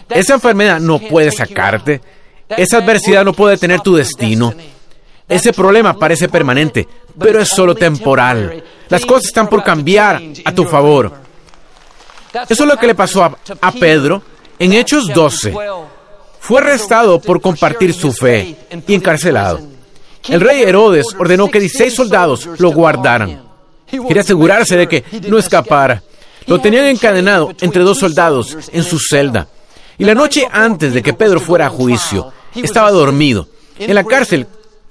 Esa 0.08 0.34
enfermedad 0.34 0.80
no 0.80 0.98
puede 0.98 1.30
sacarte. 1.32 2.00
Esa 2.48 2.78
adversidad 2.78 3.24
no 3.24 3.32
puede 3.32 3.56
tener 3.56 3.80
tu 3.80 3.96
destino. 3.96 4.54
Ese 5.28 5.52
problema 5.52 5.98
parece 5.98 6.28
permanente, 6.28 6.86
pero 7.18 7.40
es 7.40 7.48
solo 7.48 7.74
temporal. 7.74 8.62
Las 8.88 9.04
cosas 9.04 9.26
están 9.26 9.48
por 9.48 9.64
cambiar 9.64 10.22
a 10.44 10.52
tu 10.52 10.64
favor. 10.64 11.12
Eso 12.48 12.62
es 12.64 12.68
lo 12.68 12.76
que 12.76 12.86
le 12.86 12.94
pasó 12.94 13.24
a, 13.24 13.72
Pedro 13.72 14.22
en 14.58 14.72
Hechos 14.72 15.08
12. 15.08 15.54
Fue 16.38 16.60
arrestado 16.60 17.20
por 17.20 17.40
compartir 17.40 17.92
su 17.92 18.12
fe 18.12 18.56
y 18.86 18.94
encarcelado. 18.94 19.60
El 20.28 20.40
rey 20.40 20.62
Herodes 20.62 21.06
ordenó 21.18 21.50
que 21.50 21.60
16 21.60 21.94
soldados 21.94 22.48
lo 22.58 22.70
guardaran. 22.70 23.42
Quería 23.88 24.22
asegurarse 24.22 24.76
de 24.76 24.88
que 24.88 25.04
no 25.28 25.38
escapara. 25.38 26.02
Lo 26.46 26.60
tenían 26.60 26.86
encadenado 26.86 27.52
entre 27.60 27.82
dos 27.82 27.98
soldados 27.98 28.56
en 28.72 28.84
su 28.84 29.00
celda. 29.00 29.48
Y 29.98 30.04
la 30.04 30.14
noche 30.14 30.46
antes 30.50 30.92
de 30.92 31.02
que 31.02 31.14
Pedro 31.14 31.40
fuera 31.40 31.66
a 31.66 31.70
juicio, 31.70 32.32
estaba 32.54 32.90
dormido 32.92 33.48
en 33.78 33.94
la 33.94 34.04
cárcel 34.04 34.46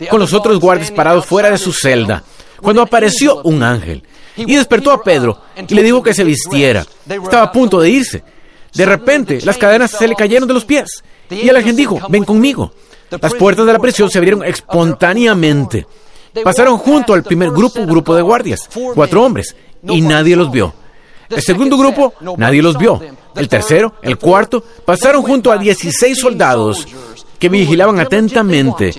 con 0.09 0.19
los 0.19 0.33
otros 0.33 0.59
guardias 0.59 0.91
parados 0.91 1.25
fuera 1.25 1.49
de 1.49 1.57
su 1.57 1.71
celda, 1.71 2.23
cuando 2.61 2.81
apareció 2.81 3.41
un 3.43 3.63
ángel 3.63 4.03
y 4.35 4.55
despertó 4.55 4.91
a 4.91 5.03
Pedro 5.03 5.39
y 5.67 5.73
le 5.73 5.83
dijo 5.83 6.03
que 6.03 6.13
se 6.13 6.23
vistiera. 6.23 6.85
Estaba 7.07 7.43
a 7.43 7.51
punto 7.51 7.79
de 7.79 7.89
irse. 7.89 8.23
De 8.73 8.85
repente, 8.85 9.39
las 9.43 9.57
cadenas 9.57 9.91
se 9.91 10.07
le 10.07 10.15
cayeron 10.15 10.47
de 10.47 10.53
los 10.53 10.65
pies 10.65 11.03
y 11.29 11.47
el 11.47 11.55
ángel 11.55 11.75
dijo, 11.75 11.99
ven 12.09 12.25
conmigo. 12.25 12.73
Las 13.21 13.35
puertas 13.35 13.65
de 13.65 13.73
la 13.73 13.79
prisión 13.79 14.09
se 14.09 14.17
abrieron 14.17 14.43
espontáneamente. 14.43 15.85
Pasaron 16.43 16.77
junto 16.77 17.13
al 17.13 17.23
primer 17.23 17.51
grupo, 17.51 17.85
grupo 17.85 18.15
de 18.15 18.21
guardias, 18.21 18.69
cuatro 18.93 19.23
hombres, 19.23 19.55
y 19.87 20.01
nadie 20.01 20.35
los 20.35 20.51
vio. 20.51 20.73
El 21.29 21.41
segundo 21.41 21.77
grupo, 21.77 22.13
nadie 22.37 22.61
los 22.61 22.77
vio. 22.77 22.99
El 23.35 23.47
tercero, 23.47 23.95
el 24.01 24.17
cuarto, 24.17 24.63
pasaron 24.83 25.21
junto 25.21 25.51
a 25.51 25.57
16 25.57 26.17
soldados 26.17 26.87
que 27.39 27.49
vigilaban 27.49 27.99
atentamente, 27.99 28.93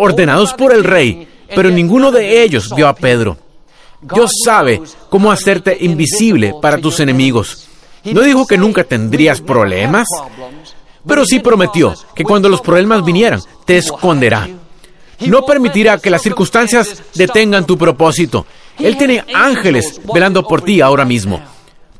ordenados 0.00 0.54
por 0.54 0.72
el 0.72 0.82
rey, 0.82 1.28
pero 1.54 1.70
ninguno 1.70 2.10
de 2.10 2.42
ellos 2.42 2.74
vio 2.74 2.88
a 2.88 2.94
Pedro. 2.94 3.36
Dios 4.00 4.30
sabe 4.44 4.80
cómo 5.10 5.30
hacerte 5.30 5.76
invisible 5.80 6.54
para 6.60 6.78
tus 6.78 7.00
enemigos. 7.00 7.68
No 8.04 8.22
dijo 8.22 8.46
que 8.46 8.56
nunca 8.56 8.82
tendrías 8.82 9.42
problemas, 9.42 10.08
pero 11.06 11.26
sí 11.26 11.40
prometió 11.40 11.94
que 12.14 12.24
cuando 12.24 12.48
los 12.48 12.62
problemas 12.62 13.04
vinieran, 13.04 13.42
te 13.66 13.76
esconderá. 13.76 14.48
No 15.26 15.44
permitirá 15.44 15.98
que 15.98 16.08
las 16.08 16.22
circunstancias 16.22 17.02
detengan 17.14 17.66
tu 17.66 17.76
propósito. 17.76 18.46
Él 18.78 18.96
tiene 18.96 19.22
ángeles 19.34 20.00
velando 20.14 20.42
por 20.42 20.62
ti 20.62 20.80
ahora 20.80 21.04
mismo, 21.04 21.42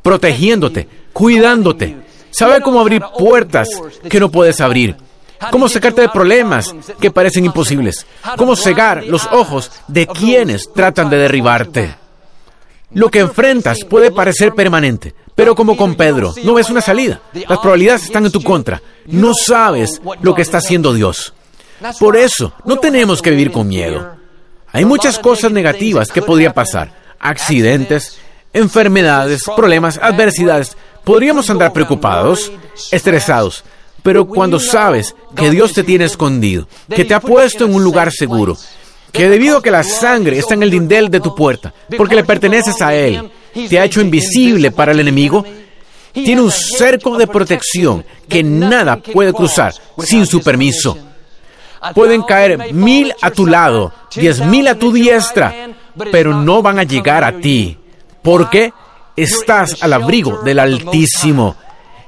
protegiéndote, 0.02 0.88
cuidándote. 1.12 1.96
Sabe 2.30 2.62
cómo 2.62 2.80
abrir 2.80 3.02
puertas 3.18 3.68
que 4.08 4.20
no 4.20 4.30
puedes 4.30 4.62
abrir. 4.62 4.96
Cómo 5.50 5.68
sacarte 5.68 6.02
de 6.02 6.08
problemas 6.08 6.74
que 7.00 7.10
parecen 7.10 7.46
imposibles. 7.46 8.06
Cómo 8.36 8.56
cegar 8.56 9.04
los 9.06 9.26
ojos 9.32 9.70
de 9.88 10.06
quienes 10.06 10.72
tratan 10.72 11.08
de 11.08 11.16
derribarte. 11.16 11.96
Lo 12.92 13.08
que 13.08 13.20
enfrentas 13.20 13.84
puede 13.84 14.10
parecer 14.10 14.52
permanente, 14.52 15.14
pero 15.34 15.54
como 15.54 15.76
con 15.76 15.94
Pedro, 15.94 16.34
no 16.42 16.54
ves 16.54 16.70
una 16.70 16.80
salida. 16.80 17.20
Las 17.32 17.58
probabilidades 17.58 18.04
están 18.04 18.26
en 18.26 18.32
tu 18.32 18.42
contra. 18.42 18.82
No 19.06 19.32
sabes 19.32 20.02
lo 20.20 20.34
que 20.34 20.42
está 20.42 20.58
haciendo 20.58 20.92
Dios. 20.92 21.32
Por 21.98 22.16
eso, 22.16 22.52
no 22.64 22.78
tenemos 22.78 23.22
que 23.22 23.30
vivir 23.30 23.50
con 23.50 23.66
miedo. 23.66 24.16
Hay 24.72 24.84
muchas 24.84 25.18
cosas 25.18 25.50
negativas 25.50 26.08
que 26.08 26.22
podrían 26.22 26.52
pasar. 26.52 26.92
Accidentes, 27.18 28.18
enfermedades, 28.52 29.42
problemas, 29.56 29.98
adversidades. 30.02 30.76
Podríamos 31.04 31.48
andar 31.48 31.72
preocupados, 31.72 32.52
estresados. 32.90 33.64
Pero 34.02 34.26
cuando 34.26 34.58
sabes 34.58 35.14
que 35.34 35.50
Dios 35.50 35.72
te 35.72 35.84
tiene 35.84 36.06
escondido, 36.06 36.66
que 36.94 37.04
te 37.04 37.14
ha 37.14 37.20
puesto 37.20 37.64
en 37.64 37.74
un 37.74 37.84
lugar 37.84 38.12
seguro, 38.12 38.56
que 39.12 39.28
debido 39.28 39.58
a 39.58 39.62
que 39.62 39.70
la 39.70 39.82
sangre 39.82 40.38
está 40.38 40.54
en 40.54 40.62
el 40.62 40.70
dindel 40.70 41.10
de 41.10 41.20
tu 41.20 41.34
puerta, 41.34 41.74
porque 41.96 42.14
le 42.14 42.24
perteneces 42.24 42.80
a 42.80 42.94
Él, 42.94 43.30
te 43.68 43.78
ha 43.78 43.84
hecho 43.84 44.00
invisible 44.00 44.70
para 44.70 44.92
el 44.92 45.00
enemigo, 45.00 45.44
tiene 46.12 46.40
un 46.40 46.50
cerco 46.50 47.16
de 47.16 47.26
protección 47.26 48.04
que 48.28 48.42
nada 48.42 48.96
puede 48.96 49.32
cruzar 49.32 49.74
sin 49.98 50.26
su 50.26 50.42
permiso. 50.42 50.96
Pueden 51.94 52.22
caer 52.22 52.74
mil 52.74 53.12
a 53.22 53.30
tu 53.30 53.46
lado, 53.46 53.92
diez 54.14 54.40
mil 54.40 54.68
a 54.68 54.74
tu 54.74 54.92
diestra, 54.92 55.70
pero 56.12 56.34
no 56.34 56.62
van 56.62 56.78
a 56.78 56.84
llegar 56.84 57.24
a 57.24 57.38
ti, 57.38 57.78
porque 58.22 58.72
estás 59.16 59.82
al 59.82 59.92
abrigo 59.94 60.42
del 60.42 60.58
Altísimo. 60.58 61.56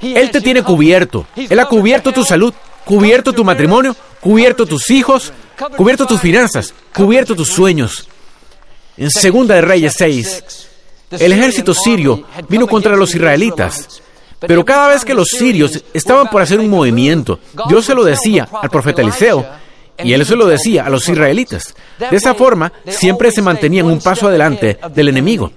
Él 0.03 0.31
te 0.31 0.41
tiene 0.41 0.63
cubierto. 0.63 1.27
Él 1.37 1.59
ha 1.59 1.67
cubierto 1.67 2.13
tu 2.13 2.25
salud, 2.25 2.53
cubierto 2.85 3.33
tu 3.33 3.45
matrimonio, 3.45 3.97
cubierto 4.21 4.67
tus 4.67 4.91
hijos, 4.91 5.33
cubierto 5.77 6.07
tus 6.07 6.21
finanzas, 6.21 6.75
cubierto 6.93 7.35
tus 7.35 7.49
sueños. 7.49 8.09
En 8.97 9.11
Segunda 9.11 9.55
de 9.55 9.63
Reyes 9.63 9.95
6, 9.97 10.69
el 11.13 11.33
ejército 11.33 11.75
sirio 11.75 12.25
vino 12.49 12.67
contra 12.67 12.97
los 12.97 13.15
israelitas. 13.15 14.03
Pero 14.41 14.65
cada 14.65 14.89
vez 14.89 15.05
que 15.05 15.15
los 15.15 15.29
sirios 15.29 15.85
estaban 15.95 16.29
por 16.29 16.43
hacer 16.43 16.59
un 16.59 16.69
movimiento, 16.69 17.39
Dios 17.69 17.85
se 17.85 17.95
lo 17.95 18.03
decía 18.05 18.49
al 18.61 18.71
profeta 18.71 19.03
Eliseo 19.03 19.47
y 20.03 20.13
él 20.13 20.27
se 20.27 20.37
lo 20.37 20.47
decía 20.47 20.85
a 20.85 20.91
los 20.91 21.09
israelitas. 21.09 21.75
De 22.11 22.17
esa 22.17 22.35
forma, 22.35 22.73
siempre 22.89 23.31
se 23.31 23.43
mantenían 23.43 23.87
un 23.87 24.01
paso 24.01 24.29
adelante 24.29 24.79
del 24.95 25.09
enemigo. 25.09 25.53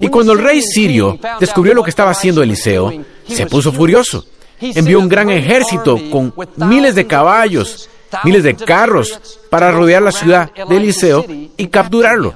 Y 0.00 0.08
cuando 0.08 0.32
el 0.32 0.38
rey 0.38 0.62
sirio 0.62 1.18
descubrió 1.38 1.74
lo 1.74 1.84
que 1.84 1.90
estaba 1.90 2.10
haciendo 2.10 2.42
Eliseo, 2.42 2.92
se 3.28 3.46
puso 3.46 3.70
furioso. 3.70 4.24
Envió 4.58 4.98
un 4.98 5.08
gran 5.08 5.30
ejército 5.30 5.98
con 6.10 6.34
miles 6.56 6.94
de 6.94 7.06
caballos, 7.06 7.88
miles 8.24 8.42
de 8.42 8.56
carros 8.56 9.20
para 9.50 9.70
rodear 9.70 10.02
la 10.02 10.12
ciudad 10.12 10.50
de 10.68 10.76
Eliseo 10.76 11.24
y 11.56 11.66
capturarlo. 11.68 12.34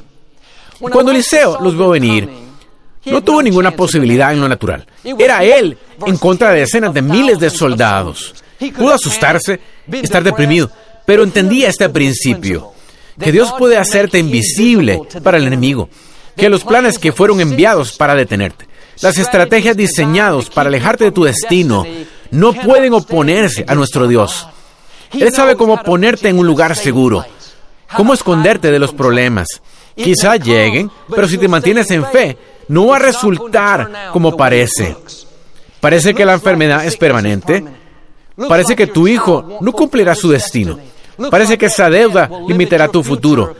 Cuando 0.78 1.10
Eliseo 1.10 1.58
los 1.60 1.74
vio 1.74 1.88
venir, 1.88 2.28
no 3.06 3.22
tuvo 3.22 3.42
ninguna 3.42 3.70
posibilidad 3.70 4.32
en 4.32 4.40
lo 4.40 4.48
natural. 4.48 4.86
Era 5.02 5.42
él 5.42 5.78
en 6.06 6.18
contra 6.18 6.50
de 6.50 6.60
decenas 6.60 6.92
de 6.92 7.02
miles 7.02 7.38
de 7.38 7.48
soldados. 7.48 8.34
Pudo 8.76 8.92
asustarse, 8.92 9.58
estar 9.90 10.22
deprimido, 10.22 10.70
pero 11.06 11.22
entendía 11.22 11.68
este 11.68 11.88
principio, 11.88 12.72
que 13.18 13.32
Dios 13.32 13.54
puede 13.58 13.78
hacerte 13.78 14.18
invisible 14.18 15.00
para 15.22 15.38
el 15.38 15.46
enemigo 15.46 15.88
que 16.36 16.48
los 16.48 16.64
planes 16.64 16.98
que 16.98 17.12
fueron 17.12 17.40
enviados 17.40 17.92
para 17.96 18.14
detenerte, 18.14 18.66
las 19.00 19.18
estrategias 19.18 19.76
diseñadas 19.76 20.50
para 20.50 20.68
alejarte 20.68 21.04
de 21.04 21.12
tu 21.12 21.24
destino, 21.24 21.84
no 22.30 22.52
pueden 22.52 22.94
oponerse 22.94 23.64
a 23.68 23.74
nuestro 23.74 24.06
Dios. 24.08 24.46
Él 25.12 25.32
sabe 25.32 25.56
cómo 25.56 25.82
ponerte 25.82 26.28
en 26.28 26.38
un 26.38 26.46
lugar 26.46 26.74
seguro, 26.76 27.24
cómo 27.96 28.14
esconderte 28.14 28.70
de 28.70 28.78
los 28.78 28.92
problemas. 28.92 29.46
Quizá 29.94 30.36
lleguen, 30.36 30.90
pero 31.08 31.28
si 31.28 31.38
te 31.38 31.46
mantienes 31.46 31.90
en 31.92 32.04
fe, 32.06 32.36
no 32.68 32.86
va 32.86 32.96
a 32.96 33.00
resultar 33.00 34.10
como 34.12 34.36
parece. 34.36 34.96
Parece 35.80 36.14
que 36.14 36.24
la 36.24 36.34
enfermedad 36.34 36.84
es 36.84 36.96
permanente. 36.96 37.64
Parece 38.48 38.74
que 38.74 38.88
tu 38.88 39.06
hijo 39.06 39.58
no 39.60 39.72
cumplirá 39.72 40.14
su 40.14 40.28
destino. 40.30 40.78
Parece 41.30 41.56
que 41.56 41.66
esa 41.66 41.88
deuda 41.88 42.28
limitará 42.48 42.88
tu 42.88 43.04
futuro. 43.04 43.54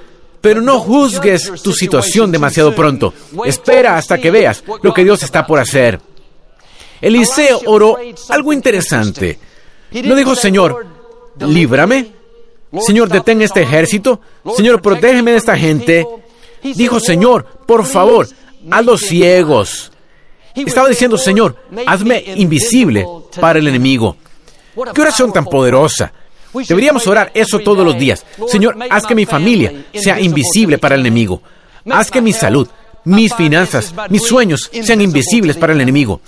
Pero 0.45 0.61
no 0.61 0.79
juzgues 0.79 1.51
tu 1.63 1.73
situación 1.73 2.31
demasiado 2.31 2.75
pronto. 2.75 3.15
Espera 3.47 3.97
hasta 3.97 4.19
que 4.19 4.31
veas 4.31 4.63
lo 4.83 4.93
que 4.93 5.03
Dios 5.03 5.23
está 5.23 5.47
por 5.47 5.59
hacer. 5.59 5.99
Eliseo 7.01 7.63
oró 7.65 7.97
algo 8.29 8.53
interesante. 8.53 9.39
No 10.05 10.15
dijo, 10.15 10.35
Señor, 10.35 10.87
líbrame. 11.39 12.13
Señor, 12.79 13.09
detén 13.09 13.41
este 13.41 13.63
ejército. 13.63 14.21
Señor, 14.55 14.83
protégeme 14.83 15.31
de 15.31 15.39
esta 15.39 15.57
gente. 15.57 16.07
Dijo, 16.63 17.01
Señor, 17.01 17.47
por 17.67 17.87
favor, 17.87 18.29
los 18.85 19.01
ciegos. 19.01 19.93
Estaba 20.55 20.91
diciendo, 20.91 21.17
Señor, 21.17 21.57
hazme 21.87 22.23
invisible 22.37 23.07
para 23.41 23.61
el 23.61 23.69
enemigo. 23.69 24.19
Qué 24.95 25.01
oración 25.01 25.33
tan 25.33 25.47
poderosa. 25.47 26.13
Deberíamos 26.69 27.07
orar 27.07 27.31
eso 27.35 27.59
todos 27.59 27.85
los 27.85 27.99
días. 27.99 28.25
Señor, 28.49 28.77
haz 28.91 29.07
que 29.07 29.15
mi 29.15 29.27
familia 29.27 29.87
sea 29.95 30.21
invisible 30.21 30.79
para 30.79 30.95
el 30.95 31.01
enemigo. 31.01 31.43
Haz 31.91 32.11
que 32.11 32.23
mi 32.23 32.33
salud, 32.33 32.69
mis 33.05 33.35
finanzas, 33.35 33.95
mis 34.09 34.23
sueños 34.23 34.71
sean 34.83 35.01
invisibles 35.01 35.57
para 35.57 35.73
el 35.73 35.81
enemigo. 35.81 36.21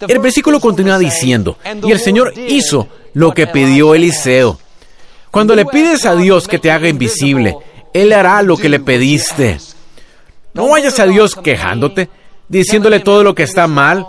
El 0.00 0.18
versículo 0.18 0.60
continúa 0.60 0.98
diciendo, 0.98 1.56
y 1.84 1.92
el 1.92 2.00
Señor 2.00 2.34
hizo 2.36 2.88
lo 3.14 3.32
que 3.32 3.46
pidió 3.46 3.94
Eliseo. 3.94 4.58
Cuando 5.30 5.54
le 5.54 5.64
pides 5.64 6.04
a 6.04 6.14
Dios 6.14 6.48
que 6.48 6.58
te 6.58 6.70
haga 6.70 6.88
invisible, 6.88 7.56
Él 7.94 8.12
hará 8.12 8.42
lo 8.42 8.56
que 8.56 8.68
le 8.68 8.80
pediste. 8.80 9.58
No 10.54 10.68
vayas 10.68 10.98
a 10.98 11.06
Dios 11.06 11.34
quejándote, 11.36 12.10
diciéndole 12.48 13.00
todo 13.00 13.24
lo 13.24 13.34
que 13.34 13.44
está 13.44 13.66
mal. 13.66 14.06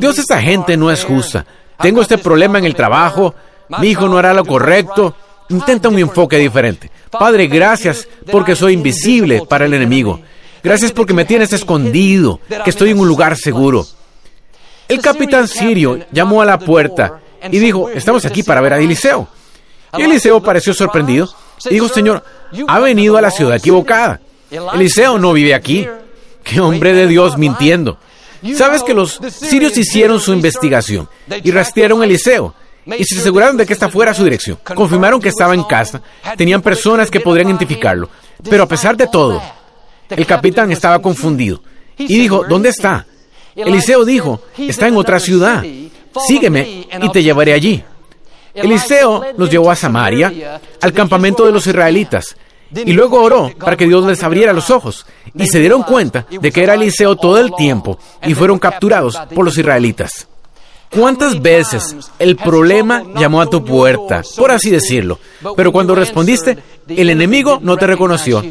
Dios, 0.00 0.18
esta 0.18 0.40
gente 0.40 0.76
no 0.76 0.90
es 0.90 1.04
justa. 1.04 1.44
Tengo 1.80 2.00
este 2.00 2.16
problema 2.18 2.58
en 2.58 2.64
el 2.64 2.74
trabajo, 2.74 3.34
mi 3.80 3.88
hijo 3.88 4.08
no 4.08 4.18
hará 4.18 4.32
lo 4.34 4.44
correcto. 4.44 5.14
Intenta 5.50 5.88
un 5.88 5.98
enfoque 5.98 6.36
diferente. 6.38 6.90
Padre, 7.10 7.46
gracias 7.46 8.06
porque 8.30 8.54
soy 8.54 8.74
invisible 8.74 9.42
para 9.48 9.64
el 9.64 9.74
enemigo. 9.74 10.20
Gracias 10.62 10.92
porque 10.92 11.14
me 11.14 11.24
tienes 11.24 11.52
escondido, 11.52 12.40
que 12.64 12.70
estoy 12.70 12.90
en 12.90 12.98
un 12.98 13.08
lugar 13.08 13.36
seguro. 13.36 13.86
El 14.88 15.00
capitán 15.00 15.48
sirio 15.48 16.00
llamó 16.12 16.42
a 16.42 16.44
la 16.44 16.58
puerta 16.58 17.20
y 17.50 17.58
dijo, 17.58 17.88
estamos 17.90 18.24
aquí 18.24 18.42
para 18.42 18.60
ver 18.60 18.74
a 18.74 18.78
Eliseo. 18.78 19.28
Y 19.96 20.02
Eliseo 20.02 20.42
pareció 20.42 20.74
sorprendido 20.74 21.28
y 21.66 21.74
dijo, 21.74 21.88
Señor, 21.88 22.22
ha 22.66 22.78
venido 22.80 23.16
a 23.16 23.22
la 23.22 23.30
ciudad 23.30 23.56
equivocada. 23.56 24.20
Eliseo 24.74 25.18
no 25.18 25.32
vive 25.32 25.54
aquí. 25.54 25.86
Qué 26.42 26.60
hombre 26.60 26.92
de 26.94 27.06
Dios 27.06 27.36
mintiendo. 27.36 27.98
Sabes 28.56 28.82
que 28.82 28.94
los 28.94 29.20
sirios 29.30 29.76
hicieron 29.76 30.20
su 30.20 30.32
investigación 30.32 31.08
y 31.42 31.50
rastrearon 31.50 32.02
a 32.02 32.04
Eliseo 32.04 32.54
y 32.96 33.04
se 33.04 33.18
aseguraron 33.18 33.56
de 33.56 33.66
que 33.66 33.72
esta 33.72 33.88
fuera 33.88 34.14
su 34.14 34.24
dirección. 34.24 34.58
Confirmaron 34.74 35.20
que 35.20 35.28
estaba 35.28 35.54
en 35.54 35.64
casa, 35.64 36.02
tenían 36.36 36.62
personas 36.62 37.10
que 37.10 37.20
podrían 37.20 37.48
identificarlo, 37.48 38.08
pero 38.48 38.62
a 38.62 38.68
pesar 38.68 38.96
de 38.96 39.06
todo, 39.06 39.42
el 40.08 40.26
capitán 40.26 40.72
estaba 40.72 41.00
confundido 41.00 41.62
y 41.96 42.18
dijo, 42.18 42.44
¿dónde 42.48 42.70
está? 42.70 43.06
Eliseo 43.54 44.04
dijo, 44.04 44.40
está 44.56 44.88
en 44.88 44.96
otra 44.96 45.18
ciudad, 45.18 45.64
sígueme 46.26 46.86
y 47.02 47.08
te 47.10 47.22
llevaré 47.22 47.52
allí. 47.52 47.82
Eliseo 48.54 49.24
los 49.36 49.50
llevó 49.50 49.70
a 49.70 49.76
Samaria, 49.76 50.60
al 50.80 50.92
campamento 50.92 51.44
de 51.44 51.52
los 51.52 51.66
israelitas, 51.66 52.36
y 52.74 52.92
luego 52.92 53.22
oró 53.22 53.50
para 53.58 53.76
que 53.76 53.86
Dios 53.86 54.04
les 54.04 54.22
abriera 54.22 54.52
los 54.52 54.70
ojos. 54.70 55.06
Y 55.34 55.46
se 55.46 55.60
dieron 55.60 55.82
cuenta 55.82 56.26
de 56.30 56.52
que 56.52 56.62
era 56.62 56.74
Eliseo 56.74 57.16
todo 57.16 57.38
el 57.38 57.54
tiempo 57.54 57.98
y 58.26 58.34
fueron 58.34 58.58
capturados 58.58 59.18
por 59.34 59.44
los 59.44 59.56
israelitas. 59.56 60.28
¿Cuántas 60.90 61.40
veces 61.40 61.96
el 62.18 62.36
problema 62.36 63.04
llamó 63.16 63.40
a 63.40 63.50
tu 63.50 63.64
puerta, 63.64 64.22
por 64.36 64.50
así 64.50 64.70
decirlo? 64.70 65.18
Pero 65.56 65.70
cuando 65.70 65.94
respondiste, 65.94 66.58
el 66.88 67.10
enemigo 67.10 67.58
no 67.62 67.76
te 67.76 67.86
reconoció. 67.86 68.42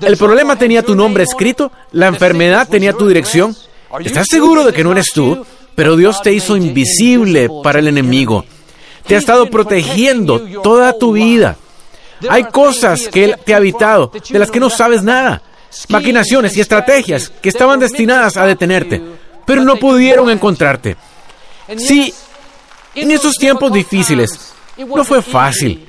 El 0.00 0.16
problema 0.16 0.56
tenía 0.56 0.82
tu 0.82 0.96
nombre 0.96 1.24
escrito, 1.24 1.70
la 1.92 2.08
enfermedad 2.08 2.68
tenía 2.68 2.92
tu 2.92 3.06
dirección. 3.06 3.54
¿Estás 4.00 4.26
seguro 4.28 4.64
de 4.64 4.72
que 4.72 4.82
no 4.82 4.92
eres 4.92 5.10
tú? 5.12 5.44
Pero 5.74 5.96
Dios 5.96 6.22
te 6.22 6.32
hizo 6.32 6.56
invisible 6.56 7.48
para 7.62 7.78
el 7.78 7.88
enemigo. 7.88 8.44
Te 9.06 9.14
ha 9.14 9.18
estado 9.18 9.46
protegiendo 9.46 10.40
toda 10.62 10.98
tu 10.98 11.12
vida. 11.12 11.56
Hay 12.28 12.44
cosas 12.44 13.08
que 13.08 13.24
Él 13.24 13.36
te 13.44 13.54
ha 13.54 13.58
habitado, 13.58 14.12
de 14.28 14.38
las 14.38 14.50
que 14.50 14.60
no 14.60 14.70
sabes 14.70 15.02
nada. 15.02 15.42
Maquinaciones 15.88 16.56
y 16.56 16.60
estrategias 16.60 17.30
que 17.40 17.48
estaban 17.48 17.78
destinadas 17.78 18.36
a 18.36 18.46
detenerte, 18.46 19.00
pero 19.46 19.62
no 19.62 19.76
pudieron 19.76 20.28
encontrarte. 20.30 20.96
Sí, 21.78 22.12
en 22.94 23.10
esos 23.10 23.36
tiempos 23.36 23.72
difíciles 23.72 24.52
no 24.78 25.04
fue 25.04 25.22
fácil, 25.22 25.86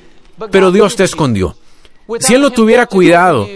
pero 0.50 0.70
Dios 0.70 0.96
te 0.96 1.04
escondió. 1.04 1.56
Si 2.20 2.34
Él 2.34 2.42
no 2.42 2.50
tuviera 2.50 2.86
cuidado, 2.86 3.48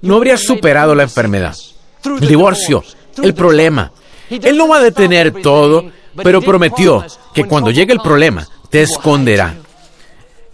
no 0.00 0.16
habrías 0.16 0.40
superado 0.40 0.94
la 0.94 1.04
enfermedad, 1.04 1.56
el 2.04 2.28
divorcio, 2.28 2.82
el 3.22 3.34
problema. 3.34 3.92
Él 4.28 4.56
no 4.56 4.68
va 4.68 4.78
a 4.78 4.82
detener 4.82 5.42
todo, 5.42 5.90
pero 6.16 6.40
prometió 6.42 7.04
que 7.34 7.44
cuando 7.44 7.70
llegue 7.70 7.92
el 7.92 8.00
problema, 8.00 8.46
te 8.70 8.82
esconderá. 8.82 9.54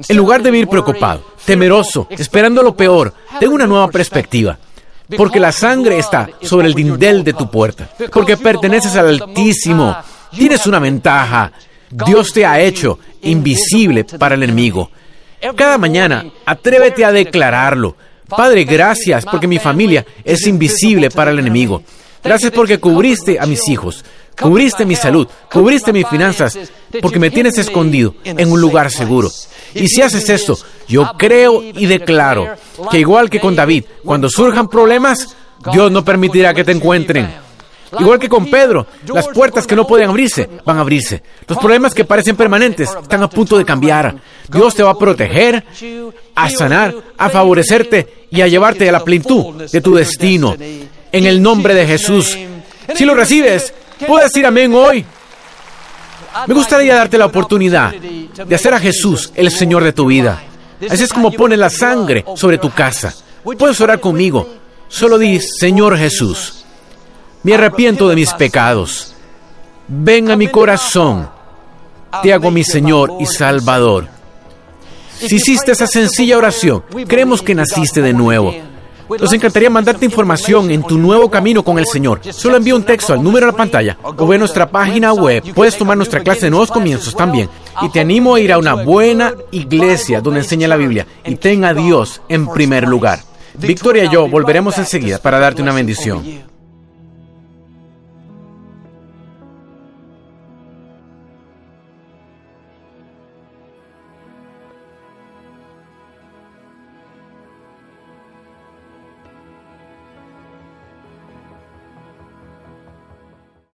En 0.09 0.17
lugar 0.17 0.43
de 0.43 0.51
vivir 0.51 0.69
preocupado, 0.69 1.25
temeroso, 1.45 2.07
esperando 2.11 2.63
lo 2.63 2.77
peor, 2.77 3.15
tengo 3.41 3.55
una 3.55 3.67
nueva 3.67 3.89
perspectiva. 3.89 4.59
Porque 5.17 5.41
la 5.41 5.53
sangre 5.53 5.99
está 5.99 6.29
sobre 6.43 6.67
el 6.67 6.75
dindel 6.75 7.25
de 7.25 7.33
tu 7.33 7.51
puerta. 7.51 7.89
Porque 8.13 8.37
perteneces 8.37 8.95
al 8.95 9.09
Altísimo. 9.09 9.97
Tienes 10.31 10.67
una 10.67 10.79
ventaja. 10.79 11.53
Dios 11.91 12.33
te 12.33 12.45
ha 12.45 12.61
hecho 12.61 12.99
invisible 13.23 14.05
para 14.05 14.35
el 14.35 14.43
enemigo. 14.43 14.91
Cada 15.57 15.79
mañana, 15.79 16.27
atrévete 16.45 17.05
a 17.05 17.13
declararlo. 17.13 17.97
Padre, 18.29 18.65
gracias 18.65 19.25
porque 19.25 19.47
mi 19.47 19.59
familia 19.59 20.05
es 20.25 20.47
invisible 20.47 21.11
para 21.11 21.31
el 21.31 21.39
enemigo. 21.39 21.83
Gracias 22.23 22.53
porque 22.53 22.79
cubriste 22.79 23.39
a 23.41 23.47
mis 23.47 23.69
hijos, 23.69 24.05
cubriste 24.39 24.85
mi 24.85 24.97
salud, 24.97 25.29
cubriste 25.51 25.93
mis 25.93 26.07
finanzas, 26.09 26.59
porque 27.01 27.19
me 27.19 27.31
tienes 27.31 27.57
escondido 27.59 28.15
en 28.25 28.51
un 28.51 28.61
lugar 28.61 28.91
seguro. 28.91 29.31
Y 29.75 29.87
si 29.87 30.03
haces 30.03 30.29
esto, 30.29 30.59
yo 30.89 31.13
creo 31.17 31.63
y 31.63 31.87
declaro 31.87 32.57
que 32.91 32.99
igual 32.99 33.31
que 33.31 33.41
con 33.41 33.55
David, 33.57 33.85
cuando 34.05 34.29
surjan 34.29 34.69
problemas, 34.69 35.37
Dios 35.73 35.91
no 35.91 36.05
permitirá 36.05 36.53
que 36.53 36.65
te 36.65 36.73
encuentren. 36.73 37.48
Igual 37.99 38.19
que 38.19 38.29
con 38.29 38.47
Pedro, 38.47 38.87
las 39.07 39.29
puertas 39.29 39.67
que 39.67 39.77
no 39.77 39.87
pueden 39.87 40.11
abrirse 40.11 40.49
van 40.65 40.77
a 40.77 40.81
abrirse. 40.81 41.23
Los 41.47 41.59
problemas 41.59 41.95
que 41.95 42.05
parecen 42.05 42.37
permanentes 42.37 42.91
están 43.03 43.23
a 43.23 43.31
punto 43.31 43.57
de 43.57 43.65
cambiar. 43.65 44.15
Dios 44.49 44.75
te 44.75 44.83
va 44.83 44.91
a 44.91 44.99
proteger, 44.99 45.65
a 46.35 46.51
sanar, 46.51 46.95
a 47.17 47.31
favorecerte 47.31 48.27
y 48.31 48.43
a 48.43 48.49
llevarte 48.49 48.89
a 48.89 48.93
la 48.93 49.05
plenitud 49.05 49.65
de 49.71 49.81
tu 49.81 49.95
destino. 49.95 50.55
En 51.11 51.27
el 51.27 51.41
nombre 51.41 51.75
de 51.75 51.87
Jesús. 51.87 52.37
Si 52.95 53.05
lo 53.05 53.15
recibes, 53.15 53.73
puedes 54.07 54.31
decir 54.31 54.45
amén 54.45 54.75
hoy. 54.75 55.05
Me 56.47 56.55
gustaría 56.55 56.95
darte 56.95 57.17
la 57.17 57.27
oportunidad 57.27 57.95
de 57.95 58.55
hacer 58.55 58.75
a 58.75 58.79
Jesús 58.79 59.33
el 59.35 59.51
Señor 59.51 59.83
de 59.83 59.93
tu 59.93 60.07
vida. 60.07 60.43
Así 60.91 61.05
es 61.05 61.13
como 61.13 61.33
pone 61.33 61.57
la 61.57 61.71
sangre 61.71 62.25
sobre 62.37 62.59
tu 62.59 62.71
casa. 62.71 63.15
Puedes 63.59 63.81
orar 63.81 63.99
conmigo. 63.99 64.47
Solo 64.89 65.19
di, 65.19 65.41
Señor 65.41 65.99
Jesús 65.99 66.58
me 67.43 67.55
arrepiento 67.55 68.09
de 68.09 68.17
mis 68.17 68.33
pecados. 68.35 69.15
Ven 69.87 70.31
a 70.31 70.37
mi 70.37 70.49
corazón. 70.49 71.29
Te 72.23 72.33
hago 72.33 72.51
mi 72.51 72.65
Señor 72.65 73.15
y 73.21 73.27
Salvador. 73.27 74.09
Si 75.19 75.37
hiciste 75.37 75.73
esa 75.73 75.87
sencilla 75.87 76.39
oración, 76.39 76.85
creemos 77.07 77.43
que 77.43 77.55
naciste 77.55 78.01
de 78.01 78.13
nuevo. 78.13 78.55
Nos 79.21 79.33
encantaría 79.33 79.71
mandarte 79.71 80.05
información 80.05 80.71
en 80.71 80.83
tu 80.83 80.99
nuevo 80.99 81.31
camino 81.31 81.63
con 81.63 81.79
el 81.79 81.87
Señor. 81.87 82.21
Solo 82.31 82.57
envía 82.59 82.75
un 82.75 82.85
texto 82.85 83.15
al 83.15 83.23
número 83.23 83.47
de 83.47 83.53
la 83.53 83.57
pantalla 83.57 83.97
o 84.03 84.27
ve 84.27 84.39
nuestra 84.39 84.71
página 84.71 85.13
web. 85.15 85.43
Puedes 85.55 85.79
tomar 85.79 85.97
nuestra 85.97 86.21
clase 86.21 86.43
de 86.43 86.51
nuevos 86.51 86.71
comienzos 86.71 87.17
también. 87.17 87.49
Y 87.81 87.89
te 87.89 88.01
animo 88.01 88.35
a 88.35 88.41
ir 88.41 88.53
a 88.53 88.59
una 88.59 88.75
buena 88.75 89.35
iglesia 89.51 90.21
donde 90.21 90.41
enseña 90.41 90.69
la 90.69 90.77
Biblia 90.77 91.07
y 91.25 91.37
tenga 91.37 91.71
a 91.71 91.75
Dios 91.75 92.21
en 92.29 92.49
primer 92.49 92.87
lugar. 92.87 93.21
Victoria 93.55 94.05
y 94.05 94.11
yo 94.11 94.29
volveremos 94.29 94.77
enseguida 94.79 95.19
para 95.19 95.39
darte 95.39 95.63
una 95.63 95.73
bendición. 95.73 96.23